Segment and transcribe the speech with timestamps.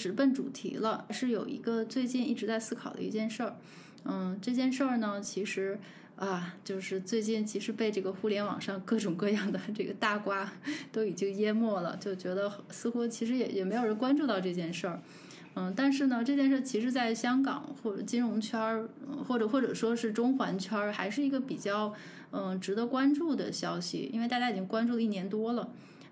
[0.00, 3.56] 直奔主题了，是有一个最近一直在思考的一件事儿。
[4.04, 5.78] 嗯，这件事儿呢，其实
[6.16, 10.50] 啊，就是最近其实被这个互联网上各种各样的这个大瓜
[10.90, 15.02] 都已经淹没了，就觉得似乎其实也也没有人关注到这件事儿。
[15.54, 18.88] 嗯，但是呢，这件事其实在香港或者金融圈儿，
[19.26, 21.92] 或者或者说是中环圈儿，还是一个比较
[22.30, 25.68] 嗯值得关注的消息，因为大家已经关注了一年多了。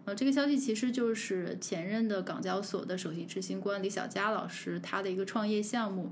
[0.09, 6.11] 呃，这个消息其实就是前任的港交所的首席执行官李小加老师他的一个创业项目。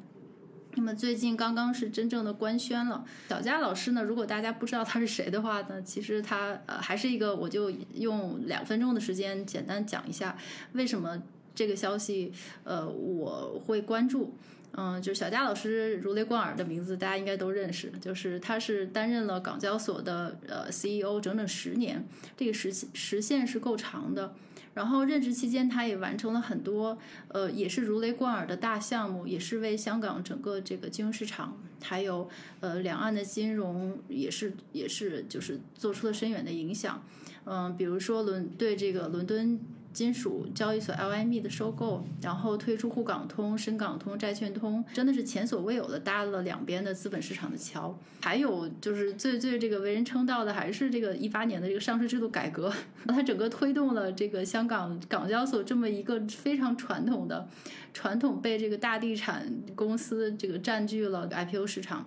[0.74, 3.06] 那么最近刚刚是真正的官宣了。
[3.30, 10.36] 小佳老师呢，如果大家不知道他是谁的话呢，其实他呃还是一个，我就用两分钟的时间简单讲一下
[10.74, 11.22] 为什么
[11.54, 12.30] 这个消息
[12.64, 14.34] 呃我会关注。
[14.78, 17.90] 嗯，就小佳老师如雷贯耳的名字，大家应该都认识。
[17.98, 24.34] 就是他是担任了港交所的呃 CEO 整整十年，这个时时限是够长的。
[24.74, 32.28] 然后任职期间，他也完成了很多呃也是如雷贯耳的大项目，也是为香港整个这个金融市场，还有
[32.60, 37.02] 呃两岸的金融也是也是就是做出了深远的影响。
[37.46, 39.58] 嗯，比如说伦对这个伦敦。
[39.96, 47.98] 金属交易所 LME 的收购，然后推出沪港通、深港通、债券通，真的是前所未有的搭了两边的资本市场的桥。
[48.20, 52.70] 还有就是最最这个为人称道的，还是这个一八年的这个上市制度改革，
[53.08, 57.48] 它整个推动了这个香港港交所这么一个非常传统的、
[57.94, 62.06] 传统被这个大地产公司这个占据了 IPO 市场。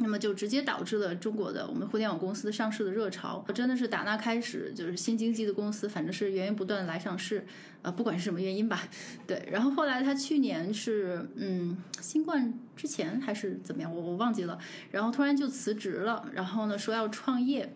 [0.00, 7.46] 那么就直接导致了中国的我们互联网公司上市的热潮，真的是打那开始就是新经济的公司，反正是源源不断来上市，
[7.82, 8.88] 呃，不管是什么原因吧，
[9.26, 9.46] 对。
[9.52, 14.58] 然后后来他去年是嗯新冠之前还是怎么样，我我忘记了。
[14.90, 17.74] 然后突然就辞职了，然后呢说要创业，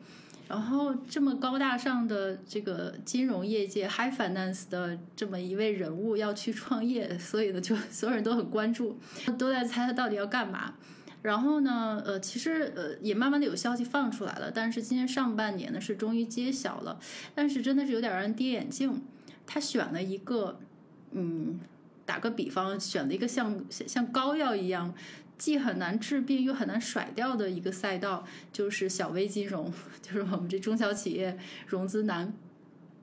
[0.48, 8.98] 然后这么高大上的这个金融业界 high finance 的这么一位人物要去创业，所以呢就所有人都很关注，
[9.36, 10.74] 都在猜他到底要干嘛。
[11.24, 17.00] 然后呢，呃，其实呃也慢慢的有消息放出来了，但是今年上半年呢是终于揭晓了，
[17.34, 19.02] 但是真的是有点让人跌眼镜。
[19.46, 20.60] 他选了一个，
[21.12, 21.58] 嗯，
[22.04, 24.94] 打个比方，选了一个像像膏药一样，
[25.38, 32.34] 既很难治病又很难甩掉的一个赛道，就是小微金融， 就是我们这中小企业融资难。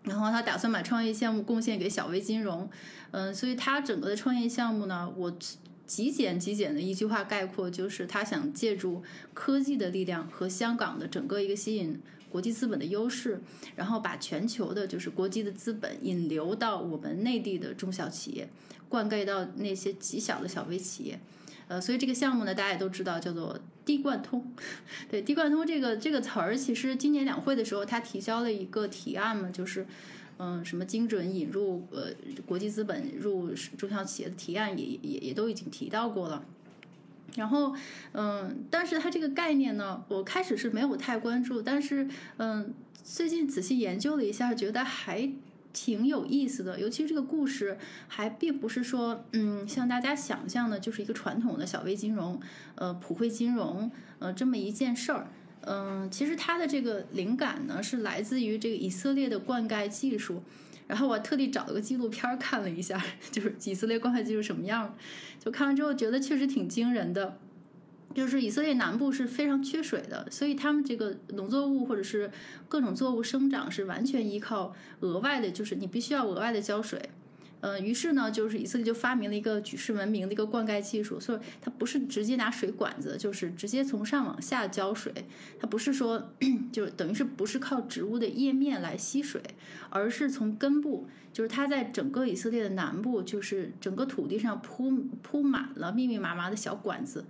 [0.04, 2.70] 然后他打算把创业项目贡献给小微金融，
[3.10, 5.34] 嗯，所以他整个的创业项目呢，我。
[5.92, 9.04] 极简极简的一句话概括，就是他想借助
[9.34, 13.42] 科技的力量和香港的整个一个吸引国际资本的优势，
[13.76, 18.50] 然后把全球的就是国际的资本引流到我们内地的中小企业，
[18.88, 21.20] 灌溉到那些极小的小微企业。
[21.68, 24.50] 呃，所以这个项目呢，大家也都知道，叫做“滴贯通”。
[25.12, 29.86] 对“滴贯通”这个这个词儿，其实今年两会的时候，他提交了一个提案嘛，就是。
[30.44, 32.08] 嗯，什么精准引入呃
[32.48, 36.44] 国际资本入中小企业的提案也也也都已经提到过了。
[37.36, 37.76] 然后
[38.14, 42.08] 嗯，但是它这个概念呢，我开始是没有太关注，但是
[42.38, 45.32] 嗯，最近仔细研究了一下，觉得还
[45.72, 46.80] 挺有意思的。
[46.80, 52.42] 尤其是这个故事，还并不是说嗯像大家想象的，就是一个传统的小微金融
[52.74, 55.28] 呃普惠金融呃这么一件事儿。
[55.62, 60.42] 嗯，其实它的这个灵感呢，是来自于这个以色列的灌溉技术。
[60.88, 63.02] 然后我特地找了个纪录片看了一下，
[63.32, 64.96] 就是以色列灌溉技术什么样。
[65.40, 67.38] 就看完之后觉得确实挺惊人的。
[68.14, 72.30] 就是以色列南部是非常缺水的，所以他们这个农作物或者是
[72.68, 77.10] 各种作物生长是完全依靠额外的，就是你必须要额外的浇水。
[77.62, 85.14] 呃，于是呢，就是以色列就发明了一个举世闻名的一个灌溉技术，所以它不是直接拿水管子，就是直接从上往下浇水。
[85.60, 86.34] 它不是说，
[86.72, 89.40] 就是等于是不是靠植物的叶面来吸水，
[89.92, 94.92] 而是从根部，就是它在整个以色列的南部，就是整个土地上铺
[95.22, 97.26] 铺满了密密麻麻的小管子，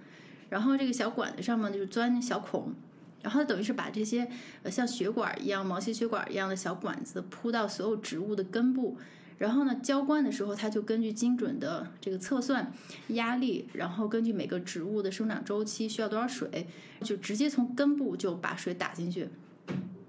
[0.47, 2.73] 然后这个小管子上面就是钻小孔，
[3.21, 4.25] 然后等于是把这些
[4.63, 8.97] 呃像血管一样、毛细血管一样的小管子铺到所有植物的根部。
[9.41, 12.71] 然后呢，浇灌的时候，它就根据精准的这个测算
[13.07, 16.67] 压力，然后根据每个植物的生长周期需要多少水，
[17.01, 19.29] 就直接从根部就把水打进去。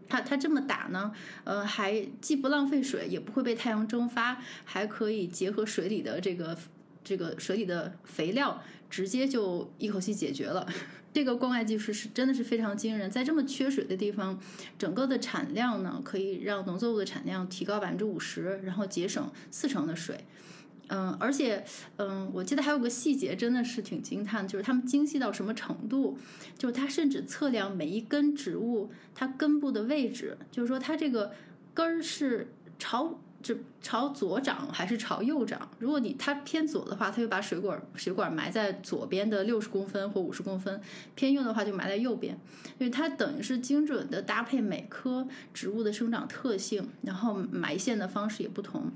[0.06, 1.12] 它它这么打呢，
[1.44, 4.36] 呃，还既不浪费水，也不会被太阳蒸发，
[4.66, 6.58] 还可以结合水里的这个。
[7.04, 10.64] 这个水里的肥料直接就一口气解决了。
[11.12, 14.40] 这个灌溉技术是真的是非常惊人，在这么缺水的地方，
[14.78, 20.24] 整个的产量呢可以让农作物的产量提高百分之五十，然后节省四成的水。
[20.88, 21.64] 嗯，而且
[21.96, 26.18] 嗯，我记得还有个细节真的是挺惊叹，就是他们精细到什么程度？
[26.56, 31.32] 就是他甚至测量每一根植物它根部的位置，就是说它这个
[31.74, 33.20] 根儿是朝。
[33.42, 35.68] 这朝左长还是朝右长？
[35.80, 40.78] 如果你它偏左的话，它就把水管水管埋在左边的六十公分或五十公分；
[41.16, 42.38] 偏右的话就埋在右边。
[42.78, 48.92] 因为它等于是精准的搭配每棵植物的生长特性，然后埋线的方式也不同。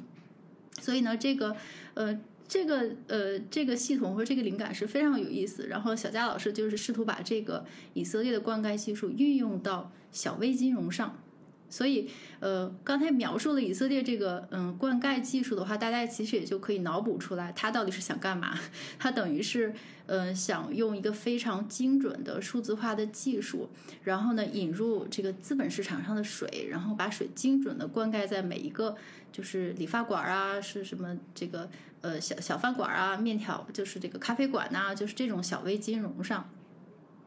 [0.80, 1.56] 所以呢，这个
[1.94, 2.16] 呃，
[2.46, 5.66] 这个呃，这个系统或者这个灵感是非常有意思。
[5.66, 7.64] 然后小佳老师就是试图把这个
[7.94, 11.18] 以色列的灌溉技术运用到小微金融上。
[11.68, 12.08] 所以，
[12.40, 18.58] 呃，刚才描述了以色列这个嗯灌溉技术的话，大家其实也就可以脑补出来，它到底是想干嘛？
[18.98, 19.74] 它等于是，
[20.06, 23.68] 呃，想用一个非常精准的数字化的技术，
[24.04, 28.96] 然后呢，引入这个资本市场上的水，然后把水精准的灌溉在每一个
[29.32, 31.68] 就是理发馆啊，是什么这个
[32.00, 36.48] 呃小小饭馆啊，面条就是这个咖啡馆呐，就是这种小微金融上，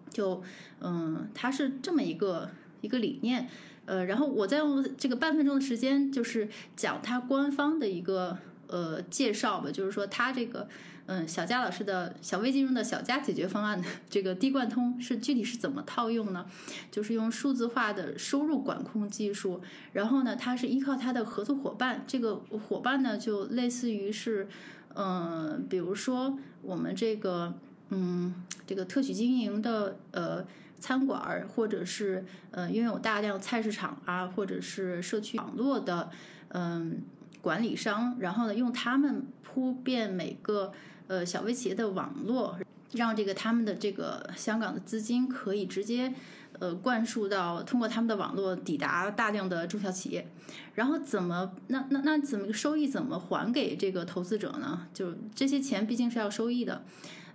[0.10, 0.42] 就
[0.80, 2.50] 嗯，它是这么一个
[2.80, 3.50] 一个理念。
[3.90, 8.38] 呃，然后我再用这个半分钟的时间，就是讲它官方的一个
[8.68, 10.68] 呃介绍吧，就是说它这个
[11.08, 16.46] 嗯小佳老师的小微金融的小佳解决方案，这个滴灌通是具体是怎么套用呢？
[16.92, 19.60] 就是用数字化的收入管控技术，
[19.94, 24.48] 然后呢，它是依靠它的合作伙伴，这个伙伴呢就类似于是
[24.94, 27.56] 嗯，比如说我们这个
[27.90, 28.36] 嗯
[28.68, 30.46] 这个特许经营的呃。
[30.80, 36.10] 餐馆儿，或者是呃拥有大量菜市场啊，或者是社区网络的
[36.50, 37.02] 嗯
[37.42, 40.72] 管理商，然后呢，用他们铺遍每个
[41.08, 42.58] 呃小微企业的网络，
[42.94, 46.14] 让这个他们的这个香港的资金可以直接
[46.60, 50.28] 呃灌输到通过他们的网络抵达大量的中小企业，
[50.76, 54.88] 然后怎么那那那怎么收益怎么还给这个投资者呢？
[54.94, 56.84] 就这些钱毕竟是要收益的。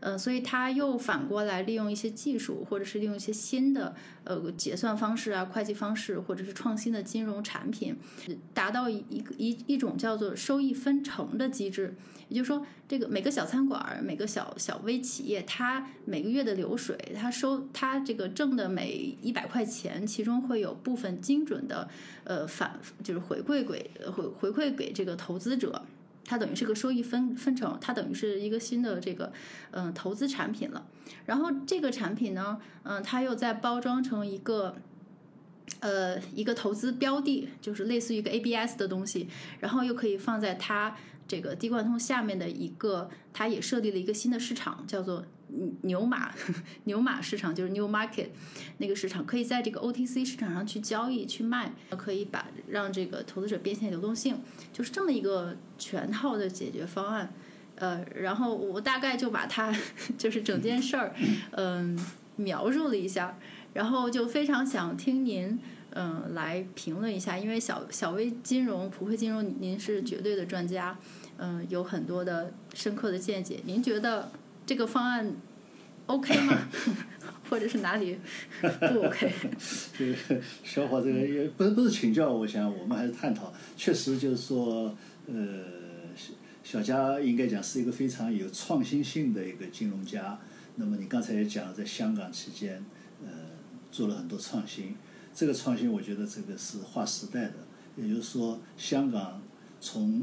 [0.05, 7.97] 呃，所以他又反过来利用一些技术，或者是利用一些新的呃结算方式啊、会计方式，或者是创新的金融产品，
[8.53, 11.97] 达到一一个一一种叫做收益分成的机制。
[12.29, 21.89] 也就是说，这个每个小餐馆、每个小小微企业，它每个月的流水，它收它这个挣的每一百块钱，其中会有部分精准的
[22.25, 25.83] 呃反，就是回馈给回回馈给这个投资者。
[26.25, 29.32] 它等于是个收益分分成，它等于是一个新的这个
[29.71, 30.87] 嗯投资产品了。
[31.26, 34.76] 然后这个产品呢，嗯，它又在包装成一个
[35.81, 39.29] 呃一个投资标的，就是类似于一个 ABS 的东西，
[39.61, 40.97] 然后又可以放在它。
[41.26, 45.25] 这个滴灌通下面的一个，它也设立了一个新的市场，叫做
[45.83, 46.33] 牛马
[46.85, 48.29] 牛马市场，就是 New Market
[48.79, 54.41] 那个市场，可以在这个 OTC 市场上去交易去卖，可以把让这个投资者变现流动性，
[54.73, 57.33] 就是这么一个全套的解决方案。
[57.77, 59.75] 呃，然后我大概就把它
[60.17, 61.15] 就是整件事儿
[61.53, 61.99] 嗯
[62.37, 63.37] 描述了一下，
[63.73, 65.59] 然后就非常想听您。
[65.97, 70.99] 嗯，来评论一下，因为小小微金融、普惠金融，您是绝对的专家，
[71.37, 73.61] 嗯，有很多的深刻的见解。
[73.65, 74.29] 您觉得
[74.67, 75.37] 这个方案
[76.06, 76.69] OK 吗？
[77.49, 78.19] 或者是哪里
[78.61, 79.32] 不 OK？
[79.96, 83.53] 这个小伙，这个也不是不是请教，我想我们还是探讨。
[83.77, 84.96] 确实就是说，
[85.27, 85.65] 呃，
[86.63, 90.39] 小佳应该讲是一个非常有创新性的一个金融家。
[90.77, 92.84] 那么你刚才也讲了，在香港期间，
[93.23, 93.29] 呃，
[93.93, 94.96] 做了很多创新。
[95.34, 97.55] 这个创新，我觉得这个是划时代的。
[97.96, 99.41] 也就是说，香港
[99.81, 100.23] 从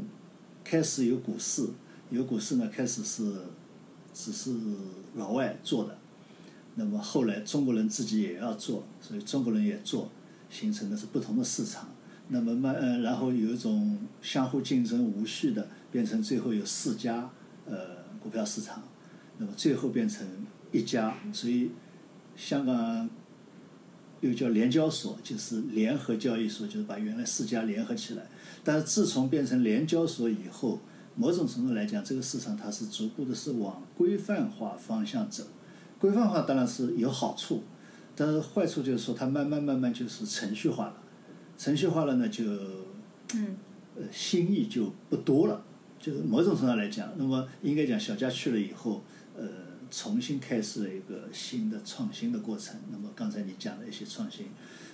[0.64, 1.68] 开始有股市，
[2.10, 3.22] 有股市呢，开始是
[4.14, 4.54] 只是
[5.16, 5.98] 老外做的，
[6.74, 10.10] 那么后来中国人自己也要做，所以中国人也做，
[10.50, 11.88] 形成的是不同的市场。
[12.28, 17.30] 那么慢，呃，然后有一种相互竞争、无序的，变成最后有四家
[17.66, 17.76] 呃
[18.20, 18.82] 股票市场，
[19.38, 20.26] 那么最后变成
[20.70, 21.70] 一家，所以
[22.36, 23.08] 香港。
[24.20, 28.22] 又叫联交所，就是联合交易所，就是把原来四家联合起来。
[28.62, 30.78] 但是自从变成联交所以后，
[31.16, 35.44] 某种程度来讲，这个市场它是逐步的是往规范化方向走。
[35.98, 37.62] 规范化当然是有好处，
[38.16, 40.94] 但是坏处就是说它慢慢慢慢就是程序化了。
[41.56, 42.44] 程序化了呢，就
[43.34, 43.56] 嗯，
[43.96, 45.64] 呃，新意就不多了。
[45.98, 49.02] 就是某种程度来讲，那么应该讲小家去了以后，
[49.36, 49.72] 呃。
[49.94, 52.74] 重新开始了一个新的创新的过程。
[52.90, 54.46] 那么刚才你讲的一些创新，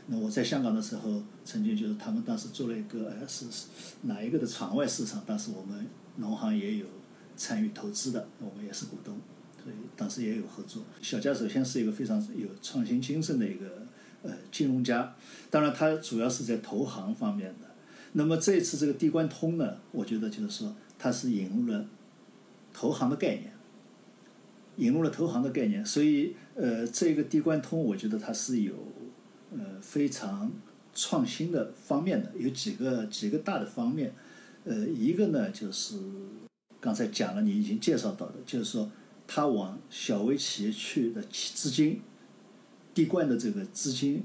[0.08, 3.46] 那我在香港的时候，曾经就是他们当时做了一个，哎是
[4.02, 5.86] 哪一个的场外市场，当时我们
[6.18, 6.86] 农行也有
[7.36, 9.18] 参与投资的，我们也是股东，
[9.64, 10.84] 所以当时也有合作。
[11.02, 13.86] 小佳首先是一个非常有创新精神的一个
[14.22, 15.14] 呃金融家，
[15.50, 17.68] 当然他主要是在投行方面的。
[18.12, 21.86] 那么这次这个地关通呢，我觉得就是说它是引入了
[22.72, 23.52] 投行的概念。
[24.76, 28.72] 引入了投行的概念，所以呃，这个地关通，我觉得它是有
[29.50, 30.52] 呃非常
[30.94, 34.12] 创新的方面的，有几个几个大的方面，
[34.68, 35.96] 呃，一个呢就是
[36.78, 38.90] 刚才讲了，你已经介绍到的，就是说
[39.26, 42.02] 他往小微企业去的资金，
[42.92, 44.24] 滴灌的这个资金，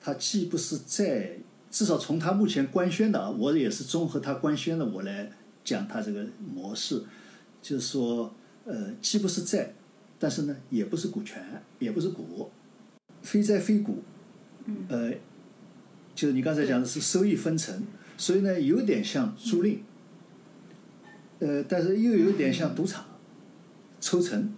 [0.00, 1.38] 它既不是在，
[1.70, 5.30] 至少从他目前官宣的啊，我也是综合他官宣的，我来
[5.64, 7.02] 讲他这个模式，
[7.62, 8.34] 就是说，
[8.64, 9.72] 呃，既不是债，
[10.18, 12.50] 但是呢，也不是股权，也不是股，
[13.22, 14.02] 非债非股，
[14.88, 15.12] 呃，
[16.14, 17.82] 就是你刚才讲的是收益分成，
[18.16, 19.78] 所以呢，有点像租赁，
[21.40, 23.04] 呃，但是又有点像赌场，
[24.00, 24.52] 抽成，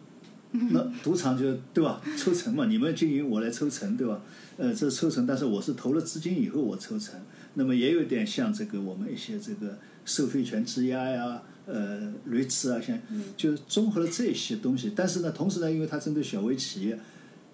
[0.51, 2.01] 那赌场就对吧？
[2.17, 4.21] 抽成嘛，你们经营我来抽成，对吧？
[4.57, 7.21] 呃，这是抽成，但是我是投了资金以后我抽成，
[7.55, 12.99] 那么也有点像这个我们一些这个收费权质押呀，呃，类似啊，像
[13.37, 14.93] 就综合了这些东西。
[14.95, 16.99] 但是呢，同时呢，因为它针对小微企业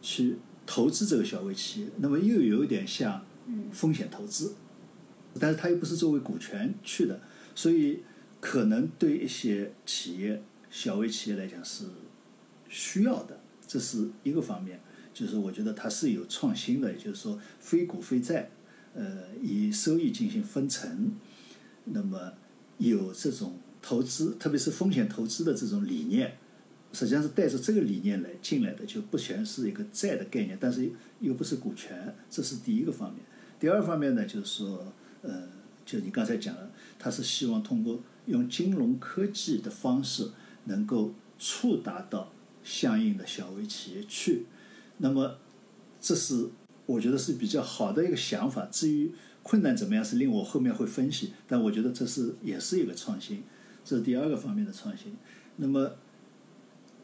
[0.00, 3.24] 去投资这个小微企业，那么又有点像
[3.72, 4.54] 风险投资，
[5.38, 7.20] 但是它又不是作为股权去的，
[7.54, 8.02] 所以
[8.40, 11.84] 可能对一些企业小微企业来讲是
[12.68, 14.80] 需要的，这是一个方面。
[15.14, 18.50] 就是我觉得它是有创新的，也就是说非股非债，
[18.94, 21.12] 呃，以收益进行分成，
[21.84, 22.32] 那么
[22.78, 26.38] 有这种投资，特别是风险投资的这种理念，
[26.94, 33.22] 实际上是带着这个理念来进来的，就不全是一个债的概念，但是又不是股权，这是第一个方面。
[33.60, 35.48] 第二方面呢，就是说，呃，
[35.86, 40.30] 就你刚才讲了，他是希望通过用金融科技的方式，
[40.64, 44.46] 能够触达到相应的小微企业去。
[44.98, 45.38] 那么，
[46.00, 46.48] 这是
[46.86, 48.66] 我觉得是比较好的一个想法。
[48.70, 49.12] 至于
[49.42, 51.32] 困难怎么样，是令我后面会分析。
[51.48, 53.42] 但我觉得这是也是一个创新，
[53.84, 55.16] 这是第二个方面的创新。
[55.56, 55.92] 那么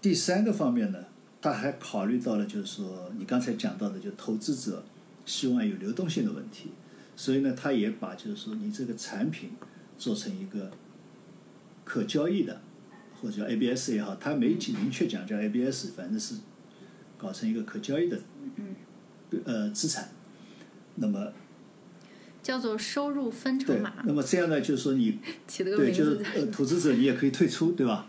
[0.01, 1.05] 第三个方面呢，
[1.41, 4.85] 他还考虑到了，就是说你刚才讲到的，就投资者
[5.27, 6.71] 希望有流动性的问题。
[7.19, 9.51] 所以呢，他也把就是说你这个产品
[9.99, 10.71] 做成一个
[11.85, 12.61] 可交易的，
[13.21, 16.37] 或者叫 ABS 也好，他没明确讲叫 ABS，反正是。
[17.21, 18.17] 搞成一个可交易的，
[19.45, 20.09] 呃，资产，
[20.95, 21.33] 那么
[22.41, 23.93] 叫做收入分成码。
[24.07, 25.19] 那么这样呢，就是说你
[25.51, 28.07] 对，就是呃，投资者你也可以退出，对吧？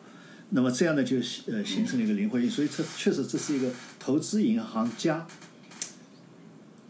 [0.52, 1.18] 那么这样呢，就
[1.52, 2.48] 呃形成了一个灵活性。
[2.52, 5.26] 所以这确实这是一个投资银行家，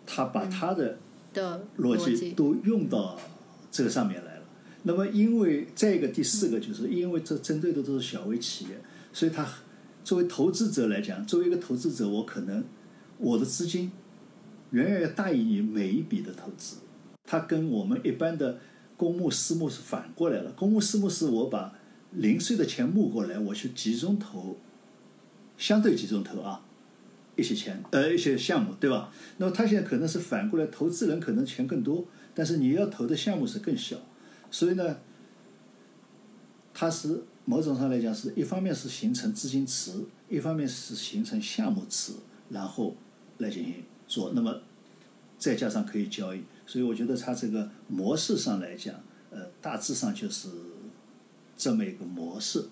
[0.05, 0.97] 他把他的
[1.33, 3.19] 的逻辑都用到
[3.71, 4.43] 这个上面来了。
[4.83, 8.79] 那么因为再一个第四个，就是因为这针对的都是小微企业，
[9.13, 9.47] 所以它。
[10.01, 12.63] 作为投资者来讲，作为一个投资者，我可能
[13.17, 13.91] 我的资金
[14.71, 16.77] 远远要大于你每一笔的投资。
[17.25, 18.57] 它跟我们一般的
[18.97, 20.51] 公募、私募是反过来了。
[20.53, 21.75] 公募、私募是我把
[22.11, 24.57] 零碎的钱募过来，我去集中投，
[25.57, 26.65] 相对集中投啊
[27.39, 29.11] 一些钱，呃一些项目，对吧？
[29.37, 32.05] 那么他现在可能是反过来，投资人可能钱更多，
[32.35, 33.97] 但是你要投的项目是更小，
[34.51, 34.97] 所以呢，
[36.73, 37.23] 它是。
[37.45, 39.91] 某种上来讲，是一方面是形成资金池，
[40.29, 42.13] 一方面是形成项目池，
[42.49, 42.95] 然后
[43.39, 43.73] 来进行
[44.07, 44.33] 做。
[44.35, 44.61] 那么
[45.39, 48.93] 再加上可以交易，所以我觉得它这个模式上来讲，
[49.31, 50.47] 呃，大致上就是
[51.57, 52.63] 这么一个模式。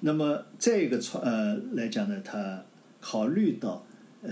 [0.00, 2.62] 那么再一个创呃来讲呢，它
[3.00, 3.86] 考虑到
[4.22, 4.30] 呃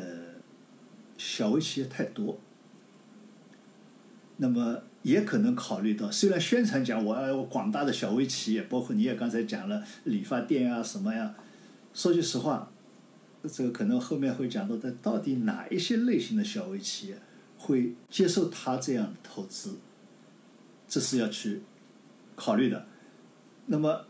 [1.17, 2.39] 小微企业太多，
[4.37, 4.83] 那么。
[5.03, 11.35] 也可能考虑到，虽然宣传讲我要广大的小微企业，包括你也刚才讲了理发店啊什么呀，
[11.95, 12.71] 说句实话，
[13.51, 17.19] 这个可能后面会讲到的，到底哪一些类型的小微企业
[17.57, 19.77] 会接受他这样的投资，
[20.89, 21.63] 这是要去
[22.35, 22.85] 考虑的。
[23.67, 24.05] 那么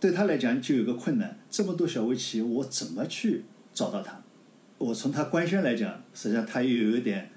[0.00, 4.19] 对他来讲就有个困难，这么多小微企业，我怎么去找到他？
[4.80, 7.30] 我从他官宣来讲，实际上他又有一点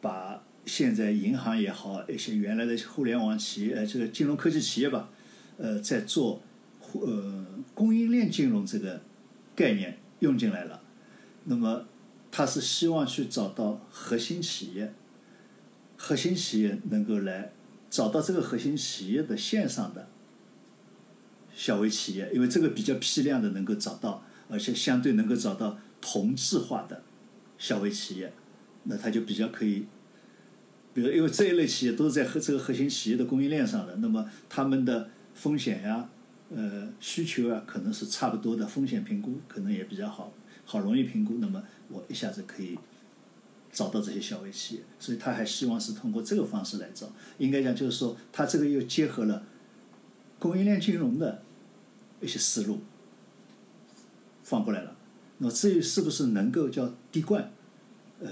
[0.00, 0.42] 把。
[0.66, 5.08] 现在银行也好，一些原来的互联网企业，呃，这个金融科技企业吧，
[5.56, 6.42] 呃，在做，
[6.92, 9.00] 呃，供应链金融这个
[9.56, 10.80] 概念用进来了。
[11.44, 11.86] 那么，
[12.30, 14.92] 他是希望去找到核心企业，
[15.96, 17.52] 核心企业能够来
[17.88, 20.08] 找到这个核心企业的线上的
[21.52, 27.02] 小微企业，因为这个比较批量的能够找到，而且相对能够找到同质化的
[27.58, 28.32] 小微企业，
[28.84, 29.86] 那他就比较可以。
[30.92, 36.08] 比如，因为这一类企业都是在和这个核心企业的供应链上的，那么他们的风险呀、
[36.48, 40.32] 呃需求啊，可能是差不多的，风险评估可能也比较好，
[40.64, 41.38] 好容易评估。
[41.38, 42.76] 那么我一下子可以
[43.70, 47.08] 找到这些小微企业，所以他还希望是通过这个方式来找。
[47.38, 49.44] 应该讲就是说，他这个又结合了
[50.40, 51.42] 供应链金融的
[52.20, 52.80] 一些思路
[54.42, 54.96] 放过来了。
[55.40, 57.52] 那至于是不是能够叫滴灌，
[58.20, 58.28] 呃。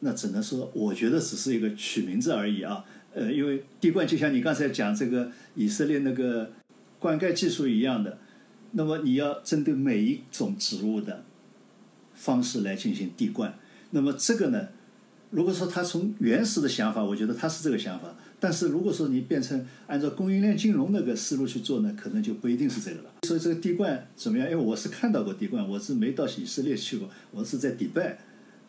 [0.00, 2.84] 那只能说，我觉得只是一个取名字而已啊。
[3.12, 6.52] 呃，因为滴灌就像你刚才讲这个以色列那个
[7.00, 8.16] 灌溉技术一样的，
[8.70, 11.24] 那么你要针对每一种植物的
[12.14, 13.58] 方式来进行滴灌。
[13.90, 14.68] 那么这个呢，
[15.30, 18.14] 如果说他从原始的想法，我觉得他是这个想法。
[18.40, 23.10] 但是如果说你变成按照供应链金融那个思路去做呢，可能就不一定是这个了。
[23.26, 24.48] 所以这个滴灌怎么样？
[24.48, 28.18] 因为我是看到过滴灌，我是没到以色列去过，我是在迪拜，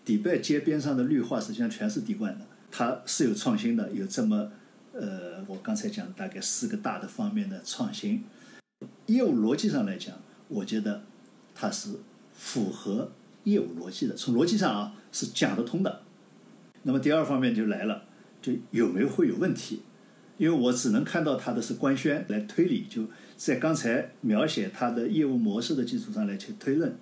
[0.04, 2.46] 迪拜街边上的绿化实际上全是滴灌的。
[2.72, 4.52] 它是有创新的，有这么
[4.94, 8.24] 呃，我刚才讲大概四个大的方面的创新。
[9.06, 10.16] 业务逻辑上来讲，
[10.48, 11.04] 我觉得
[11.54, 11.92] 它是
[12.34, 13.12] 符合
[13.44, 16.02] 业务逻辑的，从逻辑上啊是讲得通的。
[16.84, 18.06] 那么第二方面就来了。
[18.42, 19.82] 就有没有会有问题？
[20.38, 23.06] 因为我只能看到他的是官宣来推理，就
[23.36, 26.96] 在刚才描写他的业务模式的基础上来去推论。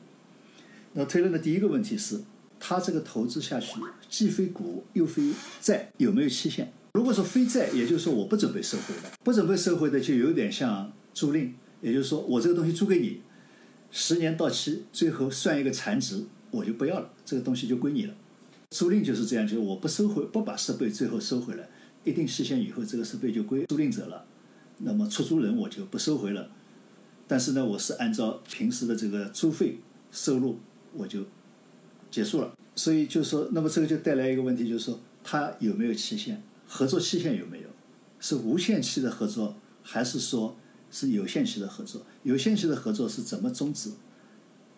[0.93, 2.19] 那推论的第一个问题是，
[2.59, 3.79] 他这个投资下去
[4.09, 6.73] 既非股又非债，有没有期限？
[6.93, 11.51] 如果说非债，也就是说我不准备收回的，不准备收回的就有点像租赁，
[11.81, 13.21] 也就是说我这个东西租给你，
[13.91, 18.15] 十年到期，最后算一个残值，我就不要了，这个东西就归你了。
[18.69, 21.69] 租赁就是这样，就是我不收回，不把设备最后收回来，
[22.03, 24.25] 一定期限以后，这个设备就归租赁者了。
[24.79, 26.51] 那么出租人我就不收回了，
[27.27, 29.79] 但是呢，我是按照平时的这个租费
[30.11, 30.59] 收入，
[30.93, 31.21] 我就
[32.11, 32.53] 结束了。
[32.75, 36.43] 所以就是说，那么这个就带来一个问题，就是说，它有没有期限？
[36.67, 37.67] 合作期限有没有？
[38.19, 40.57] 是无限期的合作，还是说
[40.91, 42.05] 是有限期的合作？
[42.23, 43.91] 有限期的合作是怎么终止？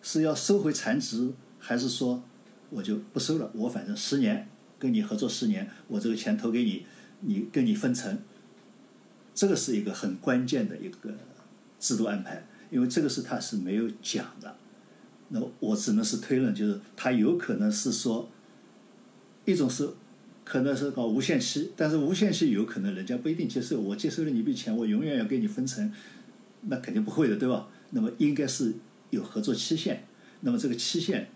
[0.00, 2.22] 是要收回残值，还是说？
[2.70, 6.86] 我就不收了，我反正十年跟你合作十年，我这个钱投给你，
[7.20, 8.18] 你跟你分成，
[9.34, 11.12] 这个是一个很关键的一个
[11.78, 14.56] 制度安排，因为这个是他是没有讲的，
[15.28, 18.30] 那我只能是推论，就是他有可能是说，
[19.44, 19.90] 一种是
[20.44, 25.92] 可能是搞无限期，但是无限期有可能人家不一定接受，我接收了你一笔钱，我永远要给你分成，
[26.62, 27.68] 那肯定不会的，对吧？
[27.90, 28.74] 那么应该是
[29.10, 30.04] 有合作期限，
[30.42, 31.28] 那么这个期限。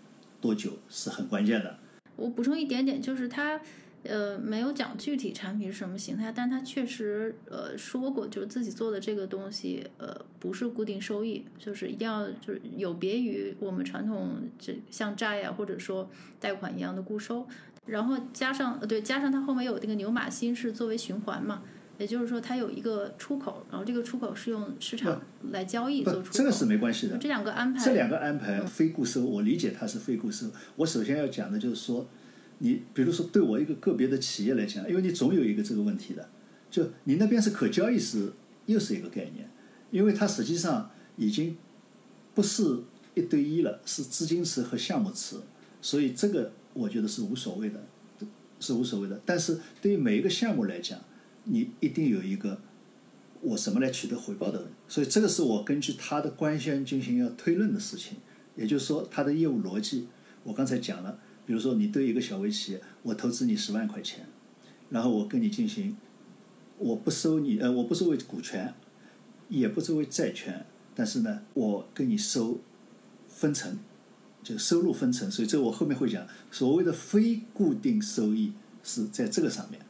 [0.45, 1.75] 多久是很关键的。
[2.15, 3.59] 我补充一点点，就是他，
[4.03, 16.07] 呃，没有讲具体产品是什么形态，但他确实呃说过，就是自己做的这个东西，呃，不是固定收益，就是一定要就是有别于我们传统这像债呀或者说
[16.39, 17.47] 贷款一样的固收，
[17.87, 21.63] 然后加上呃对，加上它后面有那个牛马星是作为循环嘛。
[21.97, 26.29] 也就是说，它有一个出口，然后这个出口是用市场来交易做出口。
[26.31, 27.17] 这个是没关系的。
[27.17, 30.47] 这两个安排，这两个安排非固收，我理解它是非固收。
[30.75, 32.07] 我首先要讲的就是说，
[32.59, 36.29] 你比如说对我一个个别的企业来讲，因为你总有一个这个问题的，
[36.69, 38.33] 就你那边是可交易是
[38.65, 39.49] 又是一个概念，
[39.91, 41.55] 因为它实际上已经
[42.33, 42.79] 不是
[43.13, 45.37] 一对一了，是资金池和项目池，
[45.81, 47.81] 所以这个我觉得是无所谓的，
[48.59, 49.21] 是无所谓的。
[49.25, 50.99] 但是对于每一个项目来讲，
[51.45, 52.59] 你一定有一个
[53.41, 58.17] 我什么来取得回报的人，所以这个是我根据他的官宣进行要推论的事情。
[58.55, 60.07] 也就是说，他的业务逻辑，
[60.43, 64.25] 我刚才讲了，比如说你对一个小微企业，我投资你十万块钱，
[64.89, 65.97] 然后我跟你进行，
[66.77, 68.73] 我不收你呃，我不收为股权，
[69.49, 72.61] 也不收为债权，但是呢，我跟你收
[73.27, 73.77] 分成，
[74.41, 75.29] 就收入分成。
[75.29, 78.53] 所以这我后面会讲，所谓的非固定收益
[78.83, 79.81] 是在这个上面。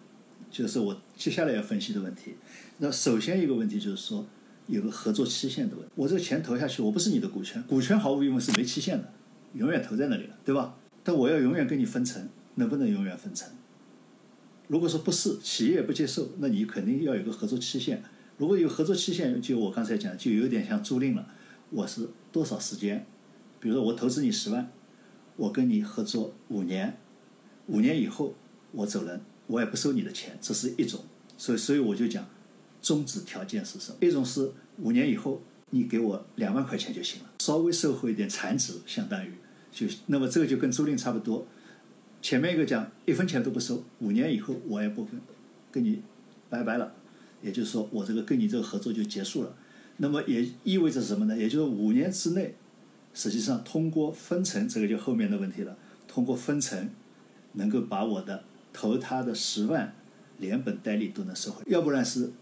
[0.55, 2.33] 就是我接下来要分析的问题。
[2.77, 4.25] 那首先一个问题就是说，
[4.67, 5.91] 有个合作期限的问题。
[5.95, 9.11] 我这个钱投下去，我不是你的股权，股权毫无疑问是没期限的，
[9.53, 10.77] 永远投在那里了，对吧？
[11.03, 13.49] 但我要永远跟你分成，能不能永远分成？
[14.69, 18.01] 如果说不是，企业也不接受，那你肯定要有个合作期限。
[18.37, 21.27] 如果有合作期限，就我刚才讲，就有点像租赁了。
[21.69, 23.05] 我是多少时间？
[23.59, 24.71] 比如说我投资你十万，
[25.35, 26.97] 我跟你合作五年，
[27.67, 28.33] 五年以后
[28.71, 29.19] 我走人。
[29.47, 31.03] 我也不收你的钱，这是一种，
[31.37, 32.27] 所以所以我就讲，
[32.81, 33.97] 终止条件是什么？
[34.01, 39.31] 一种是五年以后你给我两万块钱就行了，稍微收回一点残值，相当于
[39.71, 41.45] 就那么这个就跟租赁差不多。
[42.21, 45.21] 前面一个讲一分钱都不收，五年以后我也不跟
[45.71, 46.01] 跟你
[46.49, 46.93] 拜拜了，
[47.41, 49.55] 也就是说我这个跟你这个合作就结束了。
[49.97, 51.37] 那么也意味着什么呢？
[51.37, 52.55] 也就是五年之内，
[53.13, 55.77] 实际上通过分成，这个就后面的问题了。
[56.07, 56.89] 通过分成，
[57.53, 58.43] 能够把我的。
[58.75, 59.95] 投他的十万，
[60.37, 62.33] 连本带利都能收回，要不然是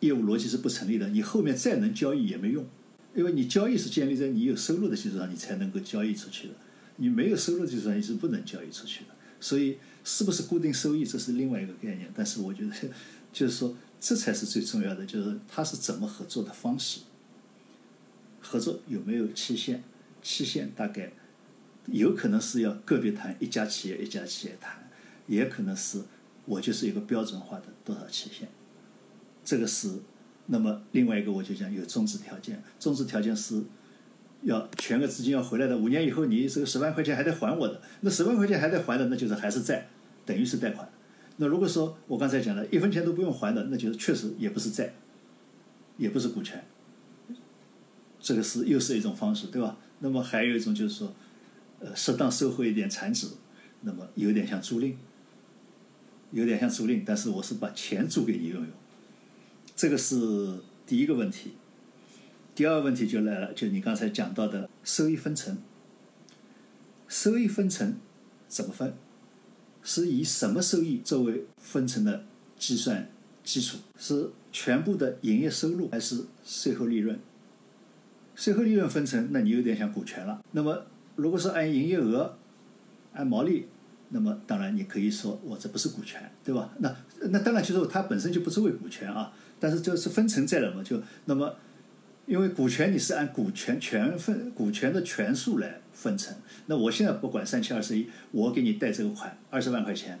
[0.00, 1.08] 业务逻辑是不成立的。
[1.10, 2.66] 你后面再能交易也没用，
[3.14, 6.54] 因为你交易是建立在你有收入的基础上，你才能够交易出去的。
[6.96, 9.10] 你没有收入的基础上，你是不能交易出去的。
[9.40, 12.10] 所以，是不是固定收益，这是另外一个概念。
[12.12, 12.74] 但是，我觉得
[13.32, 17.02] 就是说，这才是最重要的，就是他是怎么合作的方式，
[18.40, 19.84] 合作有没有期限？
[20.20, 21.12] 期限大概
[21.86, 24.87] 有可能是要个别谈，一家企业一家企业谈。
[25.28, 26.02] 也可能是
[26.44, 28.48] 我就是一个标准化的多少期限。
[29.44, 30.00] 这个是，
[30.46, 33.62] 那么另外一个我就讲有终止条件，终止条件是
[34.42, 39.86] 要全额资金要回来的，五年以后你这个十万块钱还得还我的，那十万块钱还得还的，那就是还是债，
[40.26, 40.90] 等于是贷款。
[41.36, 44.92] 那如果说我刚才讲了一分钱都不用还的，那就是确实也不是债，
[45.96, 46.64] 也不是股权，
[48.20, 49.76] 这个是又是一种方式，对吧？
[50.00, 51.14] 那么还有一种就是说，
[51.80, 53.28] 呃，适当收回一点产值，
[53.82, 54.94] 那么有点像租赁，
[56.30, 58.70] 有点像租赁，但是我是把钱租给你用用。
[59.74, 61.52] 这个是第一个问题，
[62.54, 65.58] 第二个问题就来了，就你刚才讲到的收益分成。
[67.06, 67.96] 收益分成
[68.48, 68.94] 怎么分？
[69.82, 72.24] 是以什么收益作为分成的
[72.58, 73.08] 计算
[73.42, 73.78] 基础？
[73.98, 77.18] 是全部的营业收入，还是税后利润？
[78.34, 80.44] 税后利润分成，那你有点像股权了。
[80.52, 80.84] 那么，
[81.16, 82.36] 如果是按营业额、
[83.14, 83.66] 按毛利，
[84.10, 86.70] 那么当然你可以说我这不是股权，对吧？
[86.78, 86.94] 那
[87.30, 89.32] 那当然就是它本身就不是为股权啊。
[89.60, 90.84] 但是就是分成在了嘛？
[90.84, 91.52] 就那么，
[92.26, 96.32] 因为股权你是按股权权分股权的权数来分成。
[96.66, 100.20] 那我现在不管三七二十一，我给你贷这个款二十万块钱，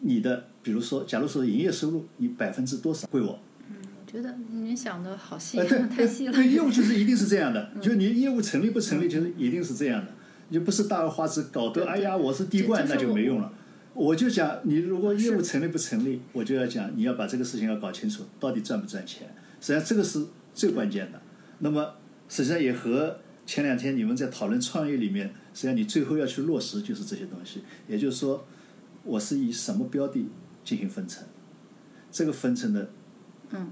[0.00, 3.38] 你的比如说，假如说营业收入你百分之多少归我？
[3.70, 6.32] 嗯，我觉得你想的好细，对， 太细了。
[6.34, 10.12] 对，业务就是一定是这样的， 就你业务成立不成立，就是一定是这样的。
[10.50, 13.52] 你不是大而化之，搞得哎呀，我是滴灌，那就没用了。
[13.94, 19.28] 我就讲，你如果业务成立不成立，我就要讲，你要把这个事情要搞清楚，到底赚不赚钱。
[19.60, 21.20] 实际上这个是最关键的。
[21.58, 21.94] 那么
[22.28, 27.62] 实际上也和前两天你们在讨论创业里面，实际上你最后要去落实就是这些东西。
[27.88, 28.46] 也就是说，
[29.04, 30.28] 我是以什么标的
[30.64, 31.24] 进行分成，
[32.10, 32.90] 这个分成的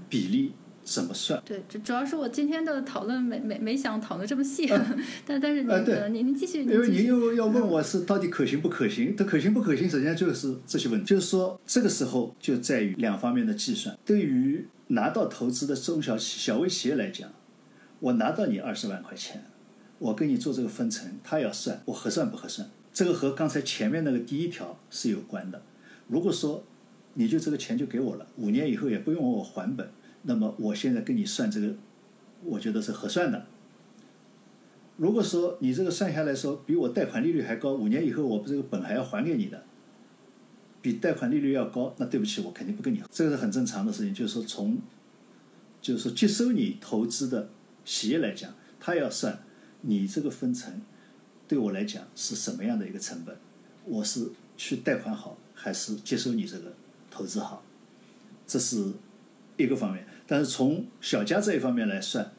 [0.09, 0.53] 比例。
[0.91, 1.41] 怎么算？
[1.45, 4.67] 对，主主要是我今天的讨论没没没想讨论这么细，
[5.25, 9.15] 但但是您您您继续，因为您又要问我是到底可行不可行？
[9.15, 11.05] 它可行不可行，实际上就是这些问题。
[11.05, 13.97] 就是说，这个时候就在于两方面的计算。
[14.03, 17.29] 对于拿到投资的中小小微企业来讲，
[17.99, 19.45] 我拿到你二十万块钱，
[19.99, 22.67] 我跟你做这个分成，他要算我合算不合算？
[22.91, 25.61] 这个和刚才前面那个第一条是有关的。
[26.07, 26.63] 如果说
[27.13, 29.87] 你就这个钱就给我了，五年以后也不用我还本。
[30.23, 31.73] 那么我现在跟你算这个，
[32.43, 33.45] 我觉得是合算的。
[34.97, 39.63] 如果说你这个算下来说比我贷款利率还高，五年以后我这个本还要还给你的，
[40.81, 43.01] 比贷款利率要高，那对不起，我肯定不跟你。
[43.09, 44.77] 这个是很正常的事情，就是说从，
[45.81, 47.49] 就是说接收你投资的
[47.85, 49.41] 企业来讲，他要算
[49.81, 50.81] 你这个分成
[51.47, 53.37] 对我来讲是什么样的一个成本，
[53.85, 56.73] 我是去贷款好还是接收你这个
[57.09, 57.63] 投资好，
[58.45, 58.91] 这是。
[59.63, 62.31] 一个方面，但是从小家这一方面来算，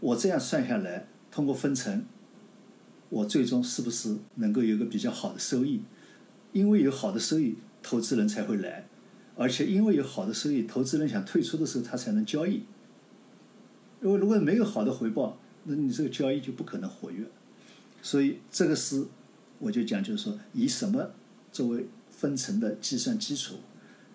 [0.00, 2.04] 我这样算下来，通过分成，
[3.10, 5.82] 我最终是不是能够有个比较好的收益？
[6.52, 8.86] 因为有好的收益，投资人才会来，
[9.36, 12.64] 而且因为有好的收益，投资人想退出的时候，他才能交易。
[14.02, 17.26] 因为如果没有好的回报，那你这个交易就不可能活跃。
[18.02, 19.06] 所以这个是，
[19.58, 21.10] 我就讲，就是说，以什么
[21.52, 23.56] 作为分成的计算基础？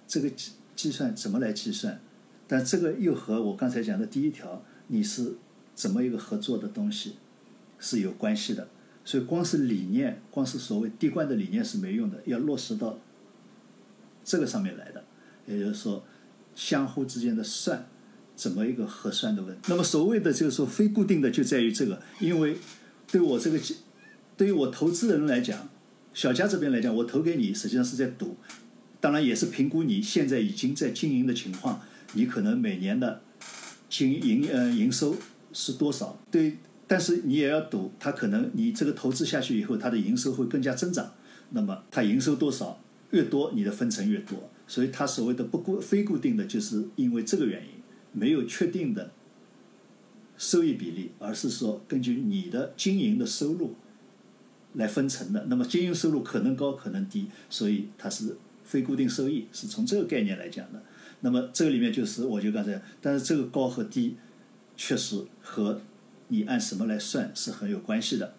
[0.07, 2.01] 这个计计算怎么来计算？
[2.47, 5.36] 但这个又和我刚才讲的第一条，你是
[5.73, 7.15] 怎么一个合作的东西
[7.79, 8.67] 是有关系的。
[9.03, 12.99] 所以光是理念，光是所谓滴灌的理念是没用的，要落实到
[14.23, 15.03] 这个上面来的。
[15.45, 16.03] 也就是说，
[16.55, 17.88] 相互之间的算
[18.36, 19.62] 怎么一个核算的问题。
[19.67, 22.58] 那么所谓的就是说非固定的就在于这个，因为
[23.12, 23.60] 对我这个
[24.36, 25.69] 对于我投资人来讲，
[26.13, 28.36] 小家这边来讲，我投给你实际上是在赌，
[28.99, 31.81] 当然也是评估你现在已经在经营的情况。
[32.13, 33.22] 你可能每年的
[33.89, 35.15] 经营呃营收
[35.54, 36.18] 是多少？
[36.32, 41.13] 对，但是你也要赌，它可能你这个投资下去以后，它的营收会更加增长。
[41.52, 44.50] 那么它营收多少越多，你的分成越多。
[44.68, 47.70] 所以它所谓的不固非固定的，就是因为这个原因，
[48.12, 49.12] 没有确定的
[50.38, 53.76] 收益比例，而是说根据你的经营的收入
[54.74, 55.46] 来分成的。
[55.48, 60.82] 那么经营收入可能高可能低，所以它是非固定收益，是从这个概念来讲的。
[61.25, 64.15] 那么这个里面就是，我就刚才，但是这个高和低，
[64.77, 65.81] 确实和
[66.27, 68.35] 你按什么来算是很有关系的。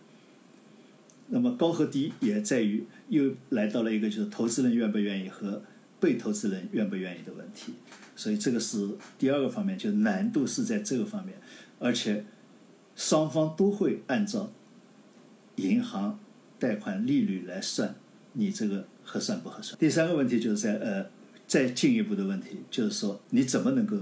[1.31, 5.65] 那么高和低也在于又来到了一个就是投资人愿不愿意和
[5.99, 7.73] 被投资人愿不愿意的问题。
[8.15, 11.37] 所以这个是第二个方面，就难度是在这个方面，
[11.81, 12.25] 而且
[12.95, 14.53] 双方都会按照
[15.57, 16.21] 银行
[16.61, 17.97] 贷款利率来算
[18.35, 19.77] 你这个合算不合算。
[19.77, 21.16] 第三个问题就是在呃。
[21.47, 23.97] 再进一步的问题就是说，你怎么能够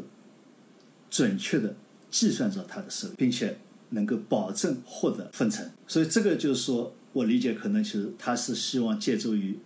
[1.11, 1.77] 准确的
[2.11, 3.59] 计算着它的收益，并且
[3.91, 5.71] 能够保证获得分成？
[5.87, 9.59] 所以这个就是说我理解，可能其实他是希望借助于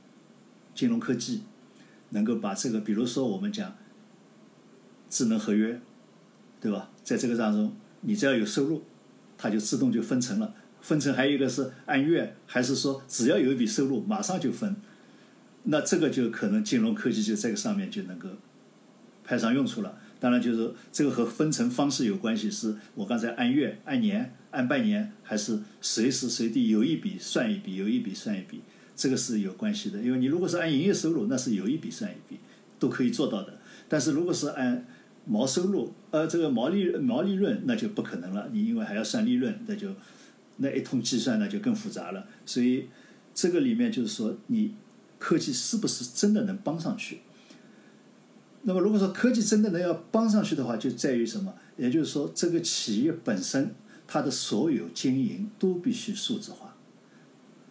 [0.75, 1.43] 金融科技，
[2.11, 3.77] 能够把这个，比如说我们讲
[5.09, 5.81] 智能合约，
[6.61, 6.91] 对吧？
[7.03, 8.83] 在这个当中，你只要有收入，
[9.39, 10.55] 它就自动就分成了。
[10.81, 14.77] 分成还有一个是按月，还是说只要有一笔收入马上就分？
[15.65, 18.29] 那这个就可能金融科技就这个上面就能够
[19.25, 19.99] 派上用处了。
[20.21, 28.61] 当然，就是这个和分成方式有关系，是我刚才按月、按年、按半年，还是随时随地有一笔算一笔，有一笔算一笔，
[28.97, 30.01] 这个是有关系的。
[30.01, 32.41] 因为你如果是按营业收入，那是有一笔算一笔，
[32.81, 33.59] 都可以做到的。
[33.89, 34.85] 但是如果是按
[35.25, 38.49] 毛收入，呃，这个毛利毛利润，那就不可能了。
[38.53, 39.95] 你因为还要算利润，那就
[40.57, 42.27] 那一通计算那就更复杂了。
[42.45, 42.87] 所以
[43.33, 44.75] 这个里面就是说，你
[45.19, 47.21] 科技是不是真的能帮上去？
[48.63, 51.55] 那么，如果说科技真的能要帮上去的话，就在于什么？
[51.77, 53.75] 也就是说，这个企业本身
[54.07, 56.77] 它的所有经营都必须数字化，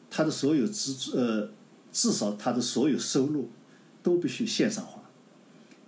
[0.10, 1.52] 它的所有支呃，
[1.92, 3.50] 至少它的所有收入
[4.02, 5.02] 都必须线上化，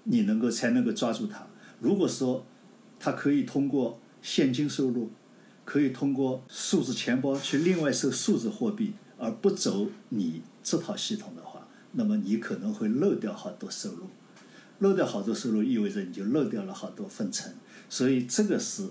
[0.04, 1.48] 你能够才能够抓住它。
[1.80, 2.46] 如果说
[3.00, 5.10] 它可以通过现金收入，
[5.64, 11.42] 可以通过数字钱包去另外收数字货币，而不走你这套系统的，
[11.94, 14.08] 那么你可能会漏掉好多收入。
[14.80, 17.52] 漏掉好多收入，意味着你就漏掉了好多分成，
[17.90, 18.88] 所以这个是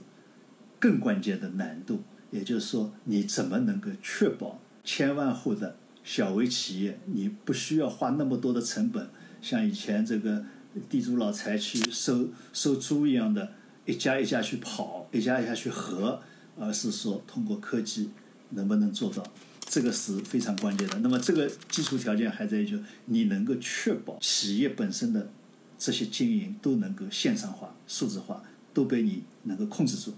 [0.78, 2.02] 更关键的难度。
[2.30, 9.08] 也就是说，你怎么能够确保千万户的小微企业，你不需要花那么多的成本，
[9.40, 10.44] 像以前这个
[10.90, 13.52] 地主老财去收收租一样的，
[13.86, 16.20] 一家一家去跑，一家一家去合，
[16.58, 18.10] 而是说通过科技
[18.50, 19.22] 能不能做到，
[19.68, 20.98] 这个是非常关键的。
[20.98, 25.30] 那么这个基础条件还在于就你能够确保企业本身的。
[25.80, 28.42] 这些经营都能够线上化、数字化，
[28.74, 30.12] 都被你能够控制住，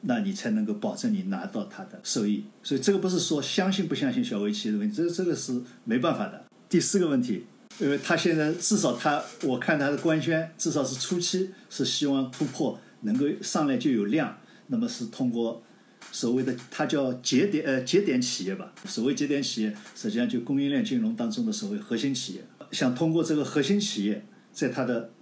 [0.00, 2.42] 那你才能够保证你拿到它的收益。
[2.64, 6.44] 所以这个不是说相信不相信小微企业的问题，这这个是没办法的。
[6.68, 7.44] 第四个问题，
[7.78, 15.62] 因为他现在至少他，我看他的官宣，至少是初期是希望突破，能够上来就有量，那么是通过
[16.10, 18.72] 所谓的它叫节点呃节点企业吧。
[18.84, 24.24] 所谓节点企业，实际上就供应链金融当中的所谓核心企业，想通过这个核心企业。
[24.50, 25.12] 在它的